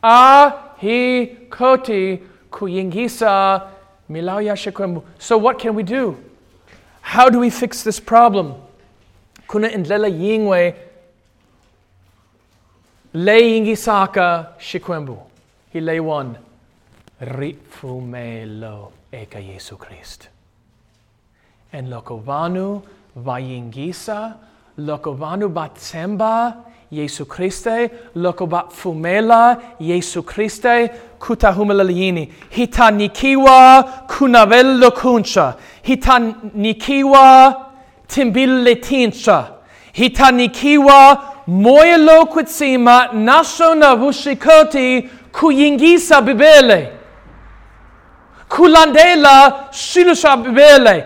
A 0.04 0.52
hi 0.78 1.28
koti 1.50 2.20
kuyingisa 2.52 3.62
milauya 4.10 4.56
shekwembu. 4.56 5.04
So 5.20 5.38
what 5.38 5.60
can 5.60 5.76
we 5.76 5.84
do? 5.84 6.18
How 7.02 7.30
do 7.30 7.40
we 7.40 7.50
fix 7.50 7.84
this 7.84 8.00
problem? 8.00 8.56
Kuna 9.48 9.70
indlela 9.70 10.08
yingwe 10.08 10.76
le 13.14 13.42
yingisaka 13.42 14.48
shikwembu. 14.60 15.18
He 15.72 15.82
lay 15.82 16.00
one. 16.00 16.38
Rifumelo 17.22 18.92
eka 19.12 19.40
Yesu 19.40 19.78
Christ. 19.78 20.30
En 21.72 21.90
lokovanu 21.90 22.84
vayingisa, 23.16 24.34
lokovanu 24.78 25.50
batsemba, 25.50 26.54
Jesu 26.92 27.26
Christe, 27.26 27.90
lokobat 28.16 28.72
fumela, 28.72 29.58
Jesu 29.80 30.24
Christe, 30.24 30.90
kuta 31.20 31.52
humelalini. 31.52 32.34
Hita 32.50 32.92
nikiwa 32.92 33.84
kunavello 33.84 34.92
kuncha. 34.92 35.54
Hita 35.82 36.20
nikiwa 36.54 37.56
timbille 38.08 38.76
tincha. 38.76 39.46
Hita 39.94 40.32
nikiwa 40.32 41.24
moyelo 41.48 42.26
kutsima 42.26 43.08
naso 43.14 43.76
na 43.76 43.96
vushikoti 43.96 45.10
kuyingisa 45.40 46.22
bibele. 46.22 46.90
Kulandela 48.50 49.66
silusha 49.72 50.38
bibele. 50.38 51.06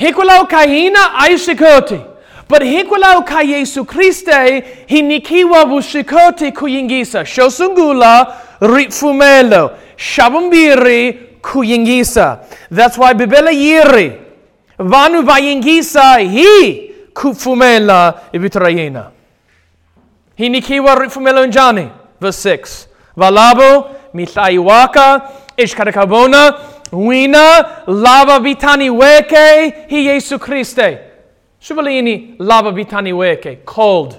Hikulau 0.00 0.46
kahina 0.46 1.14
aishikoti. 1.18 2.00
But 2.48 2.62
hikulau 2.62 3.22
ka 3.24 3.40
Yesu 3.42 3.84
Kriste 3.84 4.64
hinikiwa 4.86 5.64
vushikoti 5.64 6.52
kuyingisa. 6.52 7.26
Shosungula 7.26 8.26
ritfumelo. 8.60 9.70
Shabumbiri 9.96 11.12
kuyingisa. 11.42 12.38
That's 12.74 12.98
why 12.98 13.14
bibele 13.14 13.52
yiri. 13.56 14.12
Vanu 14.78 15.22
vayingisa 15.22 16.16
hi 16.18 16.90
kufumela 17.14 18.14
ibitrayena. 18.32 19.04
Hinikiwa 20.36 20.94
ritfumelo 20.94 21.46
njani. 21.46 21.88
Verse 22.20 22.56
6. 22.56 22.86
Valabo 23.16 23.90
mitlaiwaka 24.14 25.22
ishkarakabona 25.56 26.54
wina 26.92 27.84
lava 27.86 28.40
vitani 28.40 28.90
weke 28.90 29.70
hi 29.88 30.06
Yesu 30.06 30.38
Kriste. 30.38 30.98
Shubalini 31.60 32.36
lava 32.38 32.72
vitani 32.72 33.12
weke, 33.12 33.64
cold. 33.64 34.18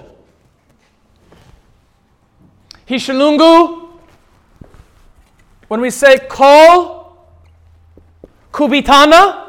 Hishalungu, 2.86 3.88
when 5.68 5.80
we 5.80 5.90
say 5.90 6.18
kol, 6.28 7.16
kubitana, 8.52 9.48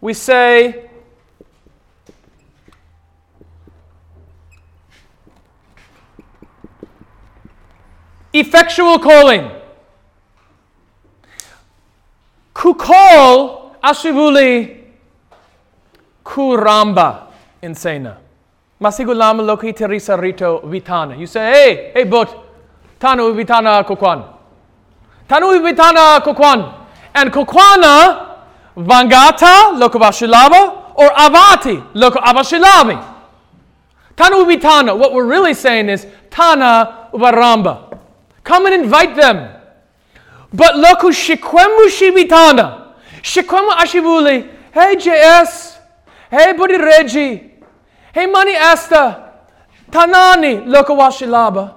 we 0.00 0.14
say 0.14 0.88
effectual 8.32 8.98
calling. 9.00 9.57
Kukol 12.58 13.50
ashivuli 13.82 14.84
kuramba 16.24 17.26
insena. 17.62 18.16
Masigulama 18.80 19.42
loki 19.42 19.72
teresa 19.72 20.16
rito 20.16 20.58
vitana. 20.64 21.16
You 21.16 21.26
say, 21.26 21.52
hey, 21.52 21.90
hey, 21.94 22.04
but 22.04 22.28
tanu 22.98 23.32
vitana 23.32 23.84
kokwan. 23.84 24.24
Tanu 25.28 25.60
vitana 25.60 26.20
kokwan. 26.20 26.74
And 27.14 27.30
kokwana 27.30 28.26
vangata 28.76 29.78
loko 29.78 29.98
vashilava 30.00 30.96
or 30.96 31.10
avati 31.10 31.80
loko 31.94 32.20
avashilavi. 32.20 32.98
Tanu 34.16 34.44
vitana. 34.44 34.98
What 34.98 35.12
we're 35.12 35.26
really 35.26 35.54
saying 35.54 35.88
is 35.88 36.06
tana 36.28 37.08
uvaramba. 37.12 37.98
Come 38.42 38.66
and 38.66 38.74
invite 38.82 39.14
them. 39.14 39.48
But 40.52 40.74
loku 40.76 41.12
shikwemu 41.12 41.88
shibitana. 41.90 42.80
Shikwemu 43.22 43.70
ashibuli. 43.72 44.44
Hey 44.72 44.96
JS. 44.96 45.74
Hey 46.30 46.52
Buddy 46.52 46.76
Reggie. 46.78 47.50
Hey 48.12 48.26
Mani 48.26 48.54
Asta. 48.56 49.16
Tanani 49.90 50.64
loku 50.66 50.92
washilaba. 50.98 51.74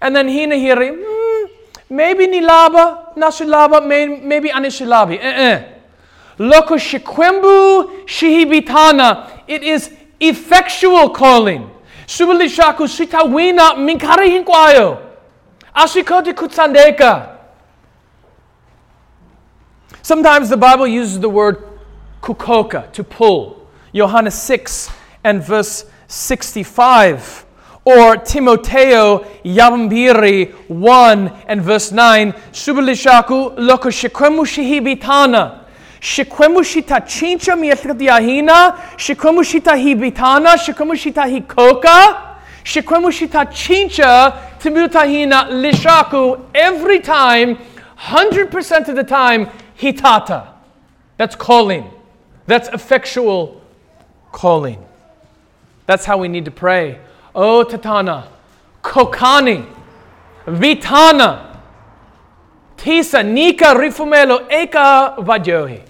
And 0.00 0.16
then 0.16 0.28
hina 0.28 0.54
hiri. 0.54 0.90
Mm, 0.90 1.48
maybe 1.90 2.26
nilaba, 2.26 3.14
nashilaba, 3.16 3.86
may, 3.86 4.06
maybe 4.06 4.50
anishilabi. 4.50 5.18
Eh-eh. 5.22 5.62
Loku 6.38 6.78
shikwembu 6.78 7.90
shihibitana. 8.06 9.26
It 9.48 9.62
is 9.62 9.90
effectual 10.20 11.10
calling. 11.10 11.68
Subali 12.06 12.48
shaku 12.48 12.88
sitawina 12.88 13.74
minkari 13.76 14.30
hinkwayo. 14.30 14.98
Ashikoti 15.74 16.32
kutsandeka. 16.34 17.28
Sometimes 20.02 20.48
the 20.48 20.56
Bible 20.56 20.86
uses 20.86 21.20
the 21.20 21.28
word 21.28 21.62
kukoka, 22.20 22.90
to 22.92 23.04
pull. 23.04 23.68
Johannes 23.94 24.34
6 24.34 24.90
and 25.24 25.42
verse 25.42 25.84
65. 26.08 27.46
Or 27.84 28.16
Timoteo 28.16 29.20
Yambiri 29.44 30.52
1 30.68 31.32
and 31.46 31.62
verse 31.62 31.92
9. 31.92 32.32
Subilishaku 32.52 33.56
loko 33.56 33.90
shikwemu 33.90 34.44
shihibitana. 34.46 35.60
Shikwemu 36.00 36.64
shita 36.64 37.00
chincha 37.00 37.56
miyatladiahina. 37.56 38.78
Shikwemu 38.96 39.44
shita 39.44 39.76
hibitana. 39.76 40.58
Shikwemu 40.58 40.96
shita 40.96 41.26
hikoka. 41.26 42.16
Shikwemu 42.64 43.12
shita 43.12 43.46
chincha 43.46 44.32
timutahina 44.58 45.48
lishaku 45.50 46.38
every 46.54 47.00
time, 47.00 47.58
100% 47.98 48.88
of 48.88 48.94
the 48.94 49.02
time, 49.02 49.48
hitata. 49.82 50.48
That's 51.16 51.34
calling. 51.34 51.90
That's 52.46 52.68
effectual 52.68 53.60
calling. 54.30 54.84
That's 55.86 56.04
how 56.04 56.18
we 56.18 56.28
need 56.28 56.44
to 56.44 56.50
pray. 56.50 56.98
Oh, 57.34 57.64
Tatana, 57.68 58.28
Kokani, 58.82 59.66
Vitana, 60.46 61.56
Tisa, 62.76 63.24
Nika, 63.24 63.66
Rifumelo, 63.66 64.48
Eka, 64.48 65.18
Vajohi. 65.18 65.82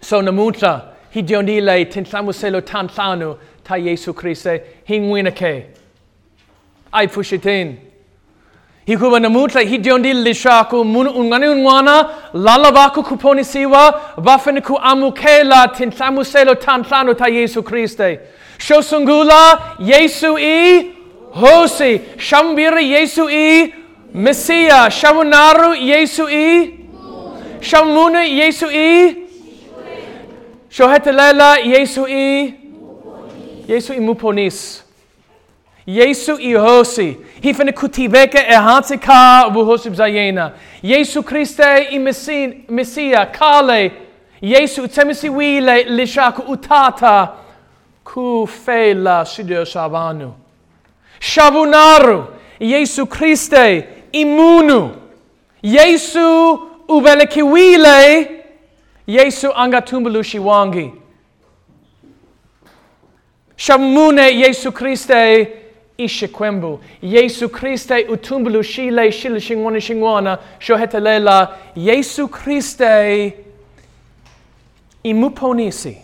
So 0.00 0.22
Namuta, 0.22 0.94
Hidiondile, 1.12 1.90
Tinsamuselo, 1.90 2.60
Tantlanu, 2.62 3.38
Ta 3.64 3.74
Yesu 3.74 4.14
Christe, 4.14 4.62
Hingwinake. 4.88 5.66
Ai 6.92 7.06
Pushitin. 7.06 7.87
Hikuba 8.88 9.20
namutra 9.20 9.60
hidiondi 9.60 10.12
lishaku 10.14 10.84
mun 10.84 11.08
ungani 11.08 11.48
unwana 11.48 12.08
lalabaku 12.34 13.02
kuponi 13.02 13.44
siwa 13.44 14.00
vafeniku 14.16 14.78
amukela 14.78 15.68
tintamu 15.68 16.24
selo 16.24 16.54
tantlano 16.54 17.14
ta 17.14 17.28
Yesu 17.28 17.62
Christe. 17.62 18.20
Shosungula 18.58 19.60
Yesu 19.78 20.38
i 20.38 20.90
hosi 21.30 22.00
shambiri 22.16 22.90
Yesu 22.92 23.30
i 23.30 23.74
Messiah 24.14 24.90
shamunaru 24.90 25.74
Yesu 25.74 26.28
i 26.30 26.70
shamuna 27.60 28.24
Yesu 28.24 28.66
i 28.70 29.16
Shohetelela 30.70 31.56
Yesu 31.58 32.06
i 32.08 32.54
Yesu 33.68 33.92
i 33.92 34.00
muponis. 34.00 34.87
Yesu 35.88 36.36
i 36.40 36.52
hosi. 36.54 37.16
Hi 37.42 37.52
finna 37.54 37.72
kutiveke 37.72 38.38
e 38.38 38.54
hansi 38.54 38.98
ka 38.98 39.48
vu 39.48 39.64
hosib 39.64 39.94
zayena. 39.94 40.52
Yesu 40.82 41.22
Kriste 41.22 41.88
i 41.90 41.98
Messi- 41.98 42.68
Messia 42.68 43.26
kale. 43.32 43.92
Yesu 44.42 44.86
temisi 44.88 45.28
wile 45.30 45.84
lishaku 45.84 46.42
utata 46.42 47.28
ku 48.04 48.46
fela 48.46 49.24
shidio 49.24 49.64
shabanu. 49.64 50.34
Shavunaru. 51.20 52.26
Yesu 52.60 53.06
Kriste 53.06 53.84
imunu. 54.12 54.94
Yesu 55.62 56.60
shiwangi. 66.06 66.28
Shamune 66.28 66.78
Yesu 67.02 67.48
Kriste 67.48 68.04
utumbulu 68.08 68.62
shile 68.62 69.12
shile 69.12 69.40
shingwana 69.40 69.80
shingwana 69.80 70.38
shohetelela. 70.58 71.48
Yesu 71.76 72.28
Kriste 72.28 73.34
imuponisi. 75.02 76.02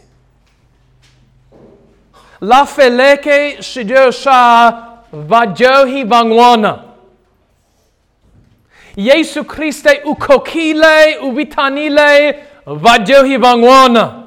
La 2.40 2.66
feleke 2.66 3.62
shidio 3.62 4.10
sha 4.10 4.72
vajohi 5.12 6.04
vangwana. 6.04 6.78
Yesu 8.96 9.44
Kriste 9.44 10.00
ukokile 10.04 11.18
uvitanile 11.18 12.38
vajohi 12.66 13.36
vangwana. 13.36 14.22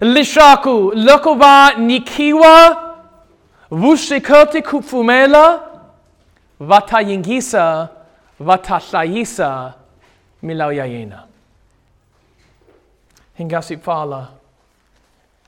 Lishaku 0.00 0.92
lokova 0.94 1.72
nikiwa 1.78 2.83
vushikote 3.70 4.62
kupfumela 4.62 5.70
vatayingisa 6.60 7.88
vatashayisa 8.40 9.74
milau 10.42 10.72
yayena. 10.72 11.24
Hingasi 13.38 13.76
fala 13.76 14.28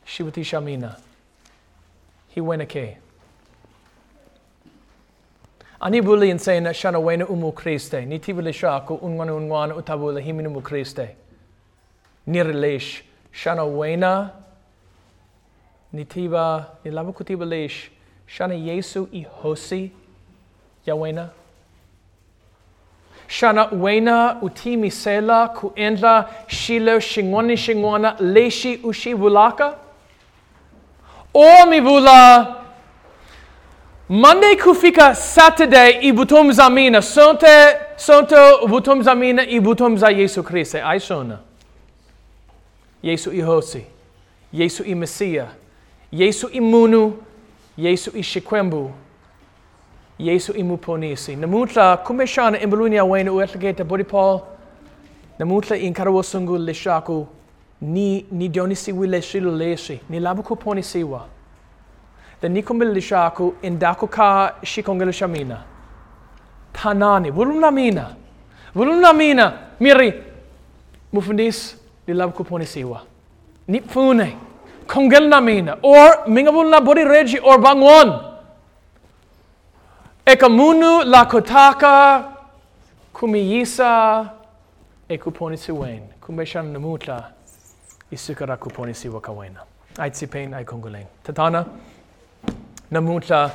shivati 0.05 0.45
shamina 0.45 0.97
hiwenake. 2.35 2.97
Ani 5.81 6.03
buli 6.03 6.31
insena 6.31 6.75
shana 6.75 6.99
wena 6.99 7.27
umu 7.27 7.53
Kriste, 7.53 8.05
ni 8.05 8.19
tibule 8.19 8.53
shaku 8.53 8.95
unwana 8.95 9.35
unwana 9.35 9.75
utabula 9.77 10.21
himinu 10.21 10.51
mu 10.51 10.61
Kriste. 10.63 11.17
Nirlesh 12.27 13.03
shana 13.33 13.65
wena 13.65 14.31
ni 15.93 16.05
tiba 16.05 16.67
ni 16.85 16.91
labu 16.91 17.13
kutiba 17.13 17.45
lesh 17.47 17.91
shana 18.27 18.55
Yesu 18.55 19.09
i 19.13 19.23
hosi 19.43 19.91
ya 20.87 20.95
wena. 20.95 21.29
Shana 23.29 23.65
wena 23.73 24.37
utimi 24.43 24.91
sela 24.91 25.49
kuendla 25.49 26.29
shilo 26.47 27.01
shingwani 27.01 27.57
shingwana 27.57 28.17
leshi 28.21 28.77
ushivulaka. 28.83 29.75
O 31.35 31.67
mivula 31.67 32.57
Monday 34.09 34.57
kufika 34.57 35.15
Saturday 35.15 35.99
ibutum 36.03 36.53
zamina 36.53 37.03
sonte 37.03 37.77
sonto 37.97 38.67
butum 38.69 39.03
zamina 39.03 39.47
ibutum 39.47 39.97
za 39.97 40.11
Yesu 40.11 40.43
Kriste 40.43 40.83
aishona. 40.83 41.39
Yesu 43.03 43.33
ihosi, 43.33 43.85
Yesu 44.53 44.85
i 44.85 44.95
Mesia, 44.95 45.47
Yesu 46.13 46.51
imunu, 47.77 47.89
Yesu 47.89 48.11
ishikwembu, 48.17 48.91
Yesu 50.19 50.53
imuponisi. 50.53 51.37
Namutla 51.37 51.97
kumeshana 51.97 52.61
imbulunia 52.61 53.05
wena 53.05 53.33
uetlageta 53.33 53.85
body 53.85 54.05
Paul. 54.05 54.41
Namutla 55.39 55.77
inkarawo 55.77 56.23
sungu 56.23 56.59
lishaku 56.59 57.27
ni 57.81 58.27
ni 58.33 58.49
dionisi 58.49 58.93
wile 58.93 59.23
shilu 59.23 59.57
leshi 59.57 60.01
ni 60.11 60.21
labu 60.21 60.43
kuponi 60.43 60.83
siwa. 60.83 61.27
The 62.41 62.49
nikumbil 62.49 62.93
lishaku 62.93 63.55
indako 63.63 64.07
ka 64.07 64.55
shikongel 64.65 65.13
shamina. 65.13 65.63
Tanani, 66.73 67.31
vulum 67.31 67.61
namina. 67.61 68.15
Vulum 68.75 69.01
namina. 69.01 69.53
Miri, 69.81 70.13
mufundis 71.13 71.77
ni 72.07 72.15
labu 72.15 72.33
kuponi 72.33 72.67
siwa. 72.67 73.03
Ni 73.69 73.81
pune. 74.87 75.11
Kongel 75.11 75.29
namina. 75.29 75.79
Or 75.83 76.25
mingabul 76.27 76.71
na 76.71 76.81
body 76.81 77.05
regi 77.05 77.39
or 77.39 77.59
bangwan. 77.59 78.35
Ekamunu 80.27 81.05
la 81.05 81.25
kotaka 81.27 82.33
kumiyisa 83.13 84.31
e 85.09 85.19
kuponi 85.19 85.57
siwen. 85.57 86.03
Kumbeshan 86.21 86.73
namutla 86.73 87.33
isukara 88.11 88.57
kuponi 88.57 88.95
siwa 88.95 89.21
kawena. 89.21 89.61
Aitsipain 89.99 90.55
ay 90.55 90.65
kongoleng. 90.65 91.07
Tatana 91.25 91.65
namutla 92.91 93.51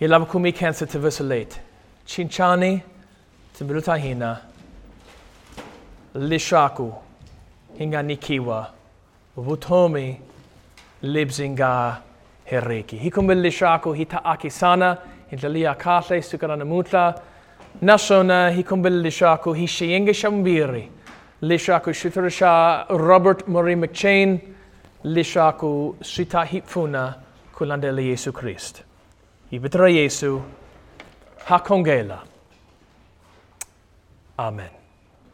ilab 0.00 0.26
kumi 0.28 0.52
cancer 0.52 0.86
to 0.86 0.98
visolate. 0.98 1.60
Chinchani 2.06 2.82
timbiluta 3.58 3.96
hina 3.96 4.40
lishaku 6.14 6.94
hinga 7.78 8.02
nikiwa 8.02 8.70
vutomi 9.36 10.20
libzinga 11.02 12.02
hereki. 12.44 12.96
Hikumbil 12.98 13.38
lishaku 13.40 13.92
hita 13.92 14.24
akisana 14.24 14.98
hintalia 15.30 15.74
kale 15.74 16.22
sukara 16.22 16.56
namutla 16.56 17.20
nasona 17.82 18.50
hikumbil 18.50 19.02
lishaku 19.02 19.54
hishiyenga 19.54 20.14
shambiri. 20.14 20.88
Lishaku 21.42 21.92
shutrasha 21.92 22.86
Robert 22.90 23.48
Murray 23.48 23.74
McChain 23.74 24.40
lishaku 25.04 25.96
sita 26.02 26.44
hipfuna 26.44 27.14
kulandele 27.54 28.04
Yesu 28.06 28.32
Christ. 28.32 28.82
Ibitra 29.52 29.88
Yesu 29.90 30.42
hakongela. 31.46 32.20
Amen. 34.38 34.81